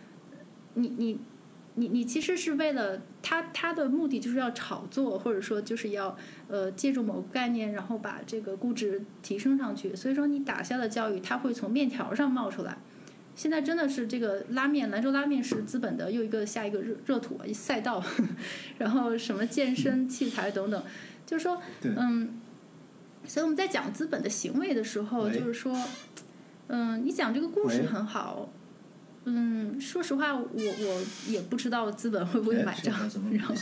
[0.74, 1.18] 你你
[1.74, 9.96] 你你其实是为了它，它的目的就是要炒作，或者说就是要呃借助某个概念，然后把这个估值提升上去。
[9.96, 12.78] 所以说你打下的教育，它会从面条上冒出来。
[13.34, 18.02] 现在真的是这个拉面，兰州拉面是资本的又一个下一个热热土赛道，
[18.78, 20.82] 然后什么健身器材等等，
[21.26, 22.40] 就是说，嗯，
[23.26, 25.76] 所以我们在讲资本的行为的时候，就是说。
[26.68, 28.48] 嗯，你讲这个故事很好。
[29.28, 32.96] 嗯，说实话，我我也不知道资本会不会买账。
[33.32, 33.52] 然后，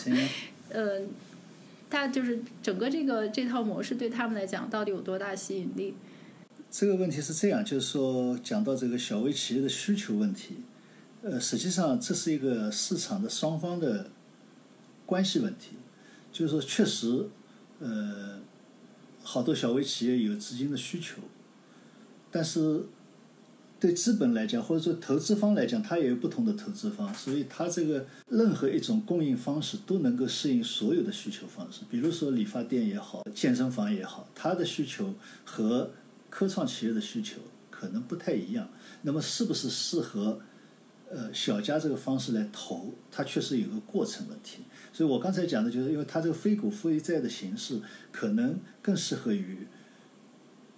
[0.69, 1.01] 呃，
[1.89, 5.95] 他就是整个这个这套模式对他们来讲到底有多大吸引力？
[6.71, 10.57] 这个问题是这样，就是说讲到这个小微企业的需求问题，
[11.23, 14.11] 呃，实际上这是一个市场的双方的
[15.07, 15.77] 关系问题。
[16.31, 17.27] 就是说，确实，
[17.79, 18.39] 呃，
[19.23, 21.23] 好多小微企业有资金的需求，
[22.31, 22.85] 但是。
[23.81, 31.83] 对资本来讲，或者说投资方来讲，它也有不同的投资方，所以它这个任何一种供应方式都能够适应所有的需求方式。
[31.91, 35.14] 比如说理发店也好，健身房也好，它的需求
[35.45, 35.91] 和
[36.31, 38.70] 科创企业的需求可能不太一样。
[39.03, 40.41] 那么是不是适合
[41.11, 42.95] 呃小家这个方式来投？
[43.11, 44.61] 它确实有个过程问题。
[44.95, 47.79] 所以我刚才讲的就是，因为它这个非股非债的形式
[48.11, 49.66] 可能更适合于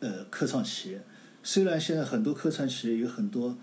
[0.01, 1.01] 呃科创企业。
[1.47, 3.57] 虽然现在很多科创企业有很多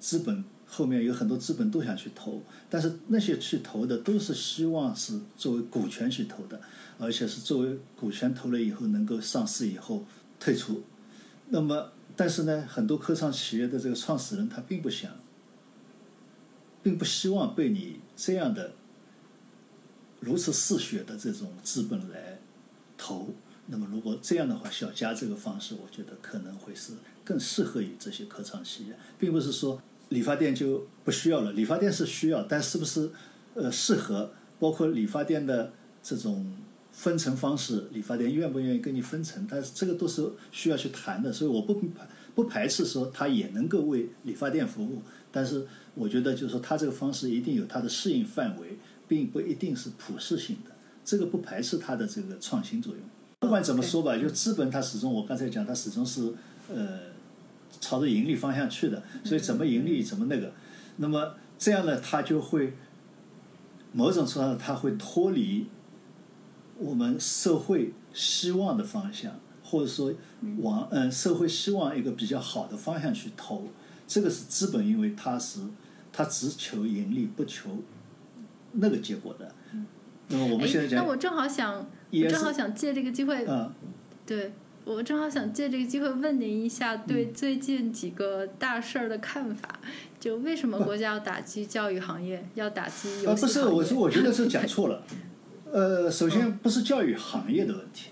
[0.00, 6.58] 资本，后面有很多资本都想去投，但是那些去投的都是希望是作为股权去投的，
[6.98, 10.06] 而且是作为股权投了以后能够上市以后
[10.40, 10.82] 退出。
[11.50, 15.12] 那么，但是呢，很多科创企业的这个创始人他并不想，
[16.82, 18.72] 并不希望被你这样的
[20.20, 22.38] 如此嗜血的这种资本来
[22.96, 23.34] 投。
[23.66, 26.94] 那么，如果这样的话，小家这个方式，我觉得可能会是。
[27.26, 31.52] 更适合于这些科创企业，并不是说理发店就不需要了。
[31.52, 33.10] 理发店是需要，但是不是
[33.54, 34.30] 呃适合？
[34.58, 35.72] 包括理发店的
[36.02, 36.54] 这种
[36.90, 39.46] 分成方式，理发店愿不愿意跟你分成？
[39.50, 41.30] 但是这个都是需要去谈的。
[41.30, 50.70] 所以我不排不排斥说它也能够为理发店服务，但是我觉得就是说它这个方式一定有它的适应范围，并不一定是普适性的。
[51.04, 53.02] 这个不排斥它的这个创新作用。
[53.40, 56.32] 不管怎么说吧，就资本它始终，我刚才讲它始终是
[56.72, 57.14] 呃。
[57.80, 60.52] 朝着盈利方向去的，所以怎么盈利怎么那个，
[60.96, 62.74] 那么这样呢，它就会
[63.92, 65.66] 某种程度上它会脱离
[66.78, 70.12] 我们社会希望的方向，或者说
[70.62, 73.68] 往嗯社会希望一个比较好的方向去投。
[74.06, 75.60] 这个是资本，因为它是
[76.12, 77.82] 它只求盈利，不求
[78.72, 79.52] 那个结果的。
[80.28, 81.74] 那么我们现在讲，那我正好想，
[82.12, 83.72] 我正好想借这个机会，嗯，
[84.24, 84.52] 对。
[84.86, 89.80] 我正好想借这个机会问您一下，对最近几个大事儿的看法。
[90.20, 93.40] 就为什么国家要打击教育行业，要打击游戏行业？
[93.40, 95.02] 不是，我说我觉得是讲 错了。
[95.72, 98.10] 呃，首先不是教育行业的问题。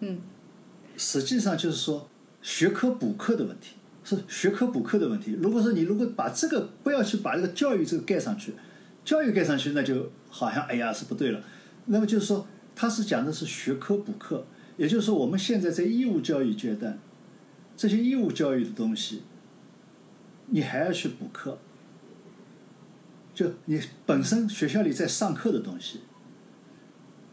[0.00, 0.18] 嗯。
[0.96, 2.10] 实际上就是说
[2.42, 5.38] 学科补课的问题，是学科补课的问题。
[5.40, 8.54] 如果说你如果把这个不要去把这个教育这个盖上去，
[9.04, 11.40] 教育盖上去，那就好像哎呀是不对了。
[11.86, 12.44] 那么就是说，
[12.74, 14.44] 他是讲的是学科补课。
[14.80, 16.98] 也就是说，我们现在在义务教育阶段，
[17.76, 19.20] 这些义务教育的东西，
[20.46, 21.58] 你还要去补课。
[23.34, 26.00] 就你本身学校里在上课的东西，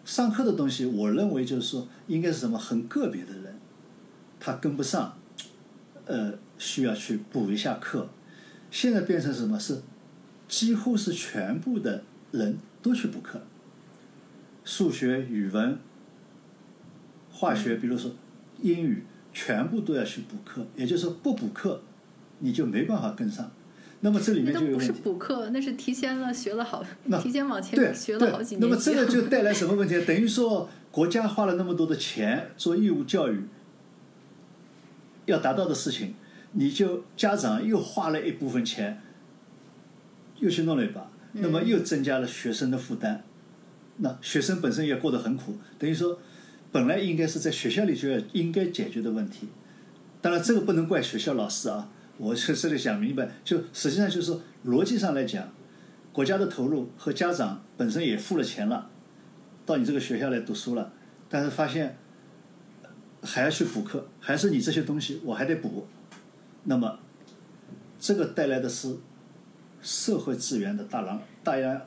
[0.03, 3.57] 上课的东西，我认为就是说，应该是什么很个别的人，
[4.41, 5.17] 他跟不上，
[6.03, 8.09] 呃，需要去补一下课。
[8.69, 9.57] 现在变成什么？
[9.57, 9.81] 是
[10.49, 13.41] 几乎是全部的人都去补课，
[14.65, 15.79] 数学、语文。
[17.37, 18.09] 化学，比如说
[18.63, 21.79] 英语，全部都要去补课，也就是说不补课，
[22.39, 23.51] 你就没办法跟上。
[23.99, 25.01] 那么这里面就有问题。
[25.03, 28.67] 补课，那是提前了学了好，那提前往对前学了好几年，那。
[28.67, 29.99] 么这个就带来什么问题？
[30.05, 33.43] 等于说国家花了那么多的钱做义务教育，
[35.25, 36.15] 要达到的事情，
[36.53, 38.99] 你就家长又花了一部分钱，
[40.39, 43.23] 又去弄了一把，那么又增加了学生的负担。
[43.97, 46.19] 那学生本身也过得很苦，等于说
[46.71, 49.47] 本来应该是在学校里就要应该解决的问题。
[50.21, 55.49] 当然，这个不能怪学校老师啊，我是这里想明白，就实际上就是逻辑上来讲，
[56.11, 58.89] 国家的投入和家长本身也付了钱了，
[59.65, 60.91] 到你这个学校来读书了，
[61.29, 61.97] 但是发现
[63.21, 65.87] 还要去补课，还是你这些东西我还得补，
[66.63, 66.99] 那么
[67.99, 68.97] 这个带来的是
[69.81, 71.81] 社会资源的大浪大量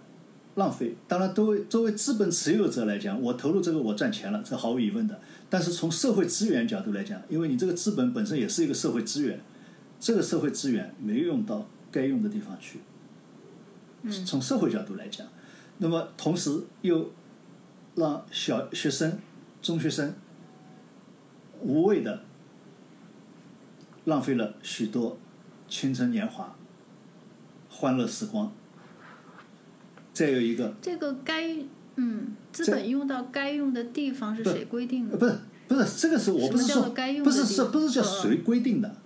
[0.61, 0.94] 浪费。
[1.08, 5.18] 当然，作为作为资本持有者来讲，我投入这个我赚钱了，这毫无疑问的。
[5.48, 9.40] 但是从社会资源角度来讲，因为你这个资本本身也是一个社会资源，
[9.98, 12.80] 这个社会资源没用到该用的地方去。
[14.26, 15.26] 从社会角度来讲，
[15.78, 17.11] 那么同时又
[17.94, 19.18] 让小学生、
[19.62, 20.14] 中学生
[21.62, 22.22] 无谓的
[24.04, 25.18] 浪费了许多
[25.68, 26.54] 青春年华、
[27.70, 28.52] 欢乐时光。
[30.20, 31.56] 再有一个，这个该
[31.96, 35.12] 嗯，资本用到该用的地方是谁规定的？
[35.14, 38.96] 呃不是不是，这个是我不是说该用不是是不是叫谁规定的，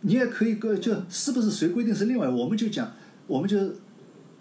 [0.00, 2.92] 你也可以个就是不是谁规定是另外，我们就讲，
[3.28, 3.56] 我们就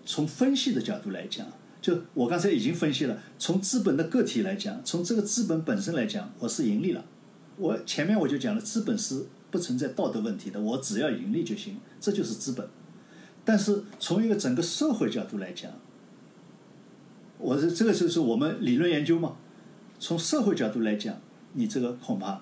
[0.04, 1.46] 从分析的角度来讲，
[1.80, 7.06] 就我刚才已经分析了，从资本的个体来讲，从这个资本本身来讲，我是盈利了。
[7.58, 12.68] 我前面我就讲了，资本是不存在道德问题的，我只要盈利就行，这就是资本。
[13.44, 15.72] 但是从一个整个社会角度来讲，
[17.38, 19.36] 我是这个就是我们理论研究嘛。
[20.00, 21.20] 从社会角度来讲，
[21.54, 22.42] 你这个恐怕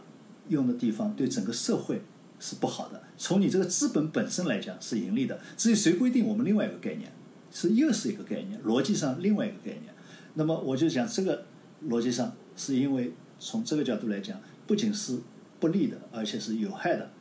[0.50, 2.02] 用的地方对整个社会
[2.39, 3.02] 是不好的。
[3.18, 7.12] 从你这个资本本身来讲是盈利的，至于谁规定，我们另外一个概念，
[7.52, 9.94] 是又是一个概念，逻辑上另外一个概念。
[10.34, 11.46] 那么我就讲这个
[11.88, 15.20] 逻辑上，是因为从这个角度来讲，不仅是
[15.60, 17.12] 不利的，而且是有害的，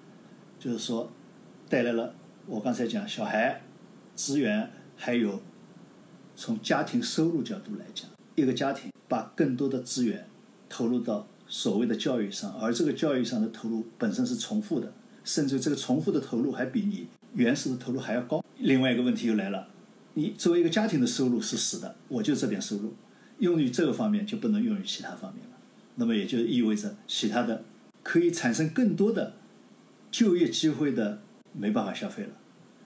[0.59, 1.13] 就是说
[1.69, 2.15] 带来了
[2.47, 3.63] 我刚才讲小孩
[4.17, 5.41] 资源，还有
[6.35, 10.27] 从家庭收入角度来讲，一个家庭把更多的资源
[10.69, 14.93] 投入到所谓的教育上，而这个教育上的投入本身是重复的，
[15.25, 18.45] 甚至这个重复的投入还比你原始的投入还要高。
[18.59, 19.69] 另外一个问题又来了，
[20.15, 22.95] 你作为一个家庭的收入是死的，我就这点收入，
[23.39, 25.57] 用于这个方面就不能用于其他方面了。
[25.97, 27.65] 那么也就意味着其他的
[28.03, 29.35] 可以产生更多的
[30.11, 31.21] 就业机会的
[31.53, 32.31] 没办法消费了。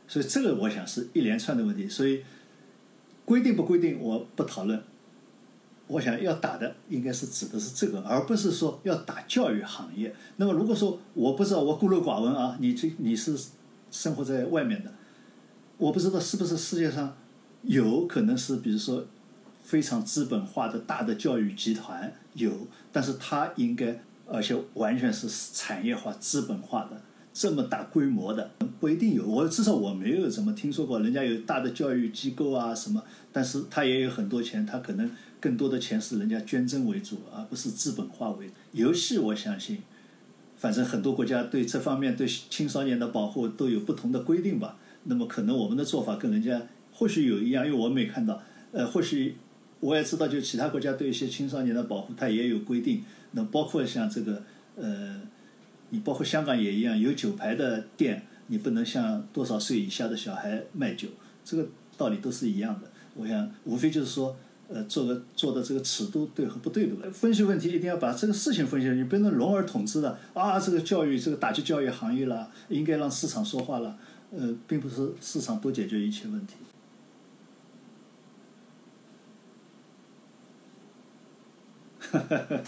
[0.09, 1.89] 所以这个我想是一连串的问题。
[1.89, 2.23] 所以
[3.27, 4.83] 规定不规定我不讨论，
[5.89, 10.15] 我想要打的应该是指的是这个，而不是说要打教育行业。
[10.37, 13.37] 那么如果说我不知道，我孤陋寡闻啊，你这你是
[13.91, 14.93] 生活在外面的，
[15.77, 17.17] 我不知道是不是世界上
[17.63, 19.05] 有可能是比如说
[19.61, 22.53] 非常资本化的大的教育集团有，
[22.93, 27.03] 但是它应该而且完全是产业化、资本化的。
[27.39, 38.49] 这么大规模的不一定有，我至少我没有怎么听说过，人家有大的教育机构啊什么，但是他也有很多钱，他可能更多的钱是人家捐赠为主，而不是资本化为。
[38.73, 39.83] 游戏我相信，
[40.57, 44.79] 反正很多国家对这方面对青少年的保护都有不同的规定吧。
[45.05, 48.41] 那么可能我们的做法跟人家或许有一样，因为我没看到，
[48.73, 49.37] 呃，或许
[49.81, 53.03] 我也知道，就其他国家对一些青少年的保护，它也有规定。
[53.33, 54.43] 那包括像这个，
[54.77, 55.21] 呃。
[55.91, 61.09] 你包括香港也一样，有酒牌的店，你不能向多少岁以下的小孩卖酒，
[61.45, 62.91] 这个道理都是一样的。
[63.15, 64.37] 我想，无非就是说，
[64.69, 73.97] 呃，做个做的这个尺度对和不对的分析问题，一定要把这个事情分析，你不能笼而统之的啊，这个教育，这个打击教育行业了，应该让市场说话了，
[74.33, 76.57] 呃，并不是市场都解决一切问题。
[82.01, 82.63] 哈哈哈。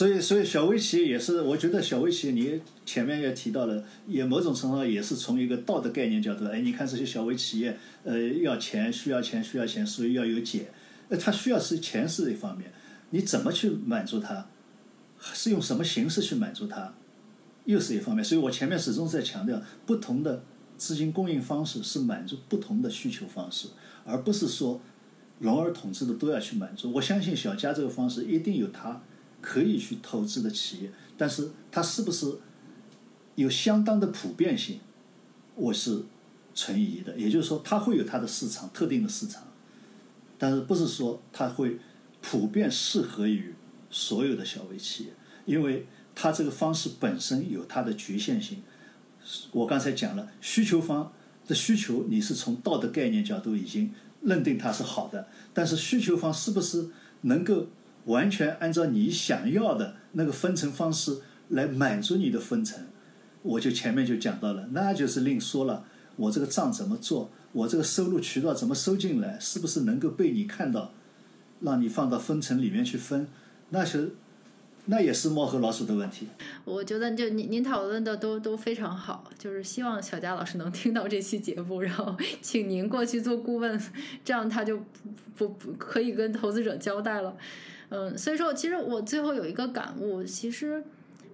[0.00, 10.70] 所以，所以小微企业也是，我觉得小微企业你前面也提到了，也某种程度上也是从一个道德概念角度，哎，你看这些小微企业，呃，要钱，需要钱，需要钱，所以要有解，
[11.10, 12.72] 呃，它需要是钱是一方面，
[13.10, 14.46] 你怎么去满足它，
[15.20, 16.94] 是用什么形式去满足它，
[17.66, 18.24] 又是一方面。
[18.24, 20.42] 所以我前面始终在强调，不同的
[20.78, 23.68] 资金供应方式是满足不同的需求方式，
[24.06, 24.80] 而不是说
[25.40, 26.90] 笼而统之的都要去满足。
[26.90, 29.02] 我相信小家这个方式一定有它。
[29.40, 32.38] 可以去投资的企业，但是它是不是
[33.34, 34.80] 有相当的普遍性，
[35.54, 36.02] 我是
[36.54, 37.16] 存疑的。
[37.16, 39.42] 也就是说，它会有它的市场，特定的市场，
[40.38, 41.78] 但是不是说它会
[42.20, 43.54] 普遍适合于
[43.90, 45.10] 所有的小微企业，
[45.46, 48.62] 因为它这个方式本身有它的局限性。
[49.52, 51.12] 我刚才讲了，需求方
[51.46, 56.88] 的需求你是从道德概念角度已经认定它是好的，但是需求方是不是
[57.22, 57.66] 能够
[58.10, 62.78] 完全按照你想要的那个分成方式来满足你的分成？
[63.42, 65.84] 我就前面就讲到了，那就是另说了。
[66.16, 67.30] 我这个账怎么做？
[67.52, 69.38] 我这个收入渠道怎么收进来？
[69.40, 70.92] 是不是能够被你看到，
[71.60, 73.26] 让你放到分成里面去分？
[73.70, 74.12] 那是，
[74.86, 76.26] 那也是猫和老鼠的问题。
[76.64, 83.80] 我觉得就您您讨论的都都非常好，就是希望小佳老师能听到这期节目，然后 请您过去做顾问，
[84.22, 84.78] 这样他就
[85.36, 87.34] 不不可以跟投资者交代了。
[87.90, 90.82] 嗯，所以说其实我最后有一个感悟，其实。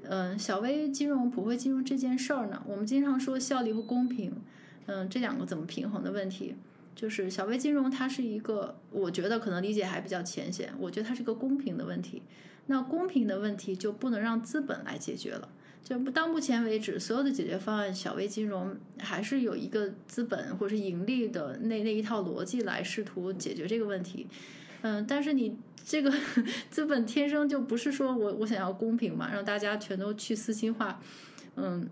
[0.08, 4.32] 嗯，小微金融、普惠金融这件事儿呢，我们经常说效率和公平，
[4.86, 6.54] 嗯，这两个怎么平衡的问题，
[6.94, 12.22] 就是小微金融它是一个，我觉得可能理解还比较浅显，我觉得它是一个公平的问题。
[12.66, 15.48] 那公平的问题就不能让资本来解决了，
[15.82, 24.28] 就到目前为止，所有的解决方案，小微金融还是有一个资本或者是盈利的那那一套逻辑来试图解决这个问题。
[24.82, 25.56] 嗯，但是你。
[25.88, 26.12] 这个
[26.68, 31.00] 资本天生就不是说我我想要公平嘛，让大家全都去私心化，
[31.54, 31.88] 嗯，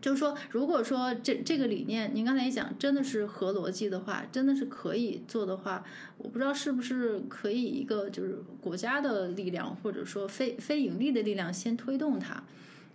[0.00, 5.84] 就是说，如果说这这个理念，您刚才一讲真的是合逻辑的话，真的是可以做的话，
[6.18, 12.42] 我不知道是不是可以一个就是国家的力量或者说非非盈利的力量先推动它，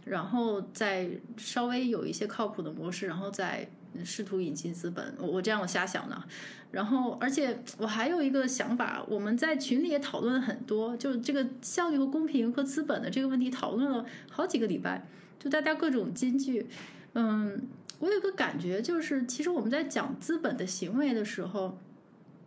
[0.04, 3.70] 然后再稍微有一些靠谱的模式，然后再
[4.04, 5.14] 试图引进资本。
[5.20, 6.24] 我我这样我瞎想呢。
[6.72, 15.08] 然后，而且我还有一个想法，我们在群里也讨论了很多，就这个效率和公平和资本的这个问题讨论了好几个礼拜，
[15.40, 16.68] 就大家各种金句。
[17.14, 17.60] 嗯，
[17.98, 21.76] 我有个感觉，就是其实我们在讲资本的行为的时候，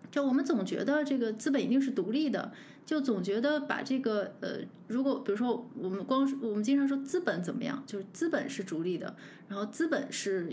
[0.08, 2.52] 就我们总觉得这个资本一定是独立的，
[2.86, 9.16] 就总觉得把这个呃，如果比如说我们光我们经常说资本怎么样，就是资本是逐利的，
[9.48, 10.48] 然后资本是。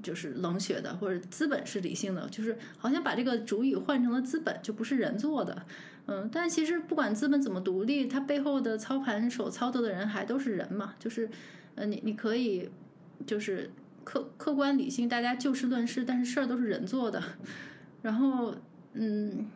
[0.00, 5.66] 就是冷血的，或者资本是理性的，就是好像把这个主语换成了资本，就不是人做的，
[6.06, 11.28] 嗯，但其实不管资本怎么独立，它背后的操盘手、操作的人还都是人嘛，就是，
[11.74, 12.70] 呃，你你可以
[13.26, 13.70] 就是
[14.02, 17.22] 客客观理性，大家就事论事，但是事儿都是人做的，
[18.00, 18.54] 然后
[18.94, 19.46] 嗯，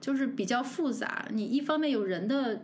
[0.00, 2.60] 就是比较复杂，你一方面有人的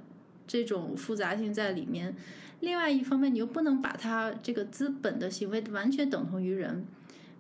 [0.47, 2.15] 这种复杂性在里面，
[2.61, 6.85] 另外一方面你又不能把它这个资本的行为完全等同于人。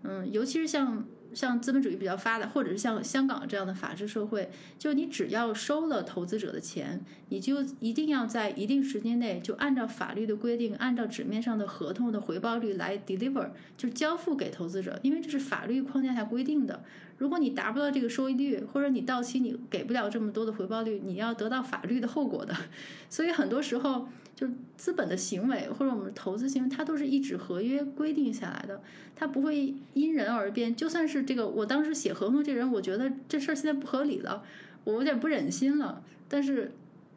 [0.05, 7.00] 嗯，尤其是像像资本主义比较发达，或者是像香港这样的法治社会，就你只要收了投资者的钱，
[7.30, 16.84] 你就一定要在一定时间内就按照法律的规定，按照纸面上的合同的回报率来 deliver，就交付给投资者，因为这是法律框架下规定的。
[17.18, 22.54] 如果你达不到这个收益率，或者你到期你给不了这么多的回报率，你要得到法律的后果的。
[23.10, 24.08] 所以很多时候。
[24.36, 28.82] 就是资本的行为或者我们投资行为，它都是一纸合约规定下来的，
[29.14, 30.74] 它不会因人而变。
[30.74, 34.42] 就算是这个，我当时写合同这人，我觉得这事儿现在不合理了，
[34.82, 36.02] 我有点不忍心了。
[36.28, 36.72] 但是，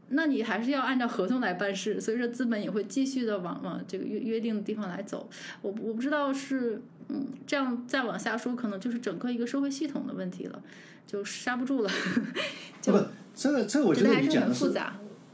[0.10, 5.29] 那你还是要按照合同来办事，所以说资本也会继续的往往这个约约定的地方来走。
[5.62, 10.62] 我我不知道是嗯这样再往下说，可能就是整个一个社会系统的问题了，
[11.05, 11.89] 就刹不住了。
[12.84, 13.00] 不，
[13.36, 14.71] 这个这个我觉得你讲的是。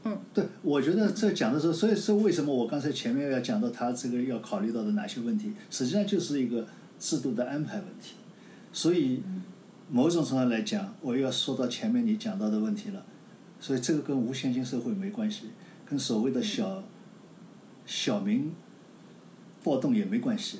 [0.06, 6.66] 嗯，对，我觉得这讲的时候，所以说为什么我刚才前面要讲到他这个要考虑到的哪些问题，实际上就是一个
[6.98, 8.16] 制度的安排问题。
[8.70, 9.22] 所以
[9.88, 13.02] 某种程度上来讲，我又要说到前面你讲到的问题了。
[13.64, 15.44] 所以这个跟无现金社会没关系，
[15.86, 16.84] 跟所谓的小
[17.86, 18.52] 小民
[19.62, 20.58] 暴动也没关系。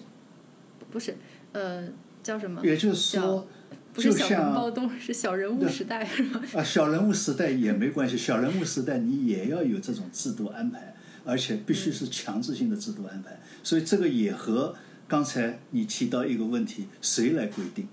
[0.91, 1.15] 不是，
[1.53, 1.87] 呃，
[2.23, 2.65] 叫什么？
[2.65, 3.47] 也就是说。
[3.93, 6.41] 不是小人暴动， 是小人物时代，是吧？
[6.55, 13.39] 啊，小人物时代也没关系，小人物时代你也要有这种制度安排，而且必须是强制性的制度安排。
[13.63, 14.75] 所以这个也和
[15.07, 17.87] 刚才你提到一个问题，谁来规定？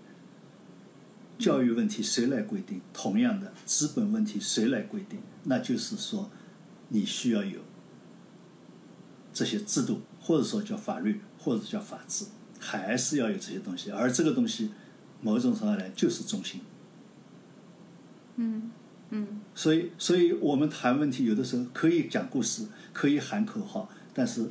[1.42, 2.80] 教育问题谁来规定？
[2.94, 5.20] 同样的，资本问题谁来规定？
[5.46, 6.30] 那就是说，
[6.90, 7.60] 你需要有
[9.34, 12.26] 这些制度，或者说叫法律，或者叫法治，
[12.60, 13.92] 还是要有这些东西。
[13.92, 14.72] 而这个东西。
[15.24, 16.62] 某种程度来就是中心，
[18.38, 18.72] 嗯
[19.12, 24.50] 嗯，所以所以我们谈问题有的时候可以讲故事，可以喊口号，但是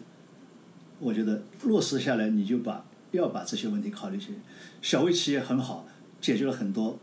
[1.01, 4.35] 我觉得落实下来，你就把要把这些问题考虑进去。
[4.81, 5.85] 小微企业很好，
[6.21, 6.99] 解决了很多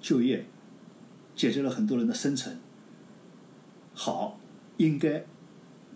[0.00, 0.46] 就业，
[1.34, 2.58] 解决了很多人的生存，
[3.94, 4.38] 好，
[4.76, 5.24] 应该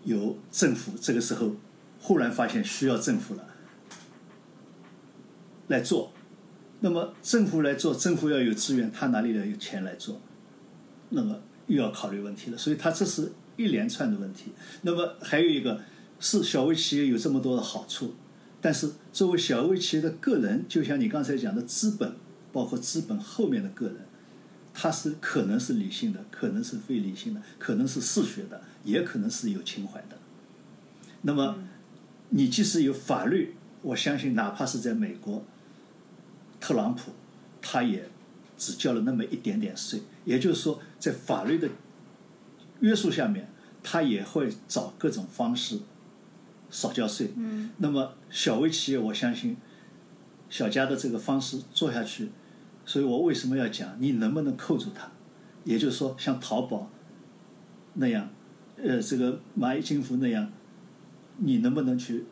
[0.03, 1.55] 由政府这个时候
[1.99, 3.47] 忽然发现需要政府了
[5.67, 6.11] 来做。
[6.83, 10.19] 那么政府来做，政府要有资源，他哪里来有钱来做？
[11.09, 12.57] 那么又要考虑问题了。
[12.57, 14.51] 所以，他这是一连串的问题。
[14.81, 15.79] 那么还有一个
[16.19, 18.15] 是小微企业有这么多的好处，
[18.61, 22.13] 但是作为小微企业的个人，就像你刚才讲的资本，
[22.53, 23.97] 包括资本后面的个人，
[24.71, 30.17] 他是可能是理性的，可能是非理性的，可能是嗜血的，也可能是有情怀的。
[31.23, 31.57] 那么，
[32.29, 35.43] 你即使有法律，我相信哪怕是在美国，
[36.59, 37.13] 特朗普
[37.61, 38.09] 他也
[38.57, 41.67] 只交了那么一点点税，也就是说，在法律的
[42.81, 43.49] 约束下面，
[43.81, 45.79] 他也会找各种方式。
[46.71, 49.55] 少交税，嗯，那么小微企业，我相信
[50.49, 52.29] 小家的这个方式做下去，
[52.85, 53.95] 所以我为什么要讲？
[53.99, 55.11] 你能不能扣住它？
[55.63, 56.89] 也就是说，像淘宝
[57.95, 58.29] 那样，
[58.77, 60.51] 呃，这个蚂蚁金服那样，
[61.37, 62.25] 你能不能去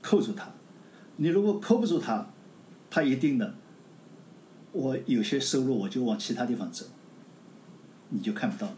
[0.00, 0.52] 扣住它？
[1.16, 2.30] 你如果扣不住它，
[2.88, 3.54] 它一定的，
[4.72, 6.86] 我有些收入我就往其他地方走，
[8.10, 8.76] 你就看不到了。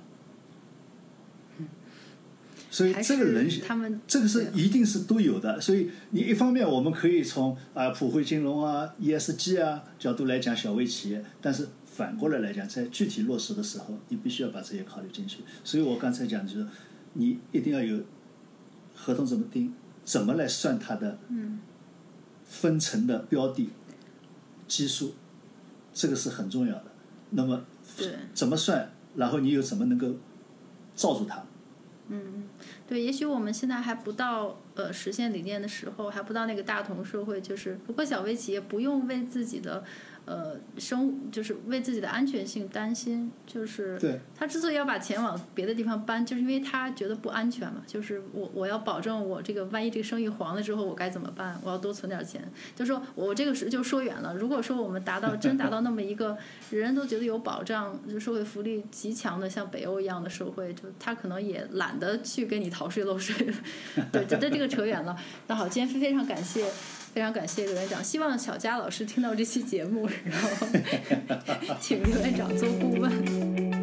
[2.71, 5.61] 所以这个人，他们这个是一定是都有的。
[5.61, 15.41] 所以你一方面我们可以从啊普惠金融啊 ESG 啊角度来讲小微企业，但是反过来来讲，在具体落实的时候，你必须要把这些考虑进去。
[15.65, 16.67] 所以我刚才讲就是，
[17.15, 18.01] 你一定要有
[18.95, 19.75] 合同怎么定，
[20.05, 21.19] 怎么来算它的
[22.45, 23.71] 分成的标的
[24.69, 25.15] 基数，
[25.93, 26.85] 这个是很重要的。
[27.31, 27.65] 那么
[28.33, 30.15] 怎么算，然后你又怎么能够
[30.95, 31.45] 罩住它？
[32.11, 32.45] 嗯。
[32.87, 37.41] 对，也许我们现在还不到呃实现理念的时候，还不到那个大同社会。
[37.41, 39.83] 就是不过小微企业不用为自己的。
[40.27, 47.83] 呃，生就是为自己的安全性担心，就是他之所以要把钱往别的地方搬，就是因为他觉得不安全嘛。
[47.87, 51.59] 就是我我要保证我这个万一这个生意黄了之后，我该怎么办？
[51.65, 52.43] 我要多存点钱。
[52.77, 54.35] 就说我这个是就说远了。
[54.35, 56.37] 如果说我们达到真达到那么一个
[56.71, 63.55] 人人都觉得有保障，就社会福利极强的像北欧一样的社会，就他可能也懒得去跟你逃税漏税了。
[64.13, 65.17] 对，这这个扯远了。
[65.49, 66.71] 那好，今天非常感谢。
[67.13, 70.67] 非常感谢刘院长，希望小佳老师听到这期节目，然后
[71.81, 73.80] 请刘院长做顾问。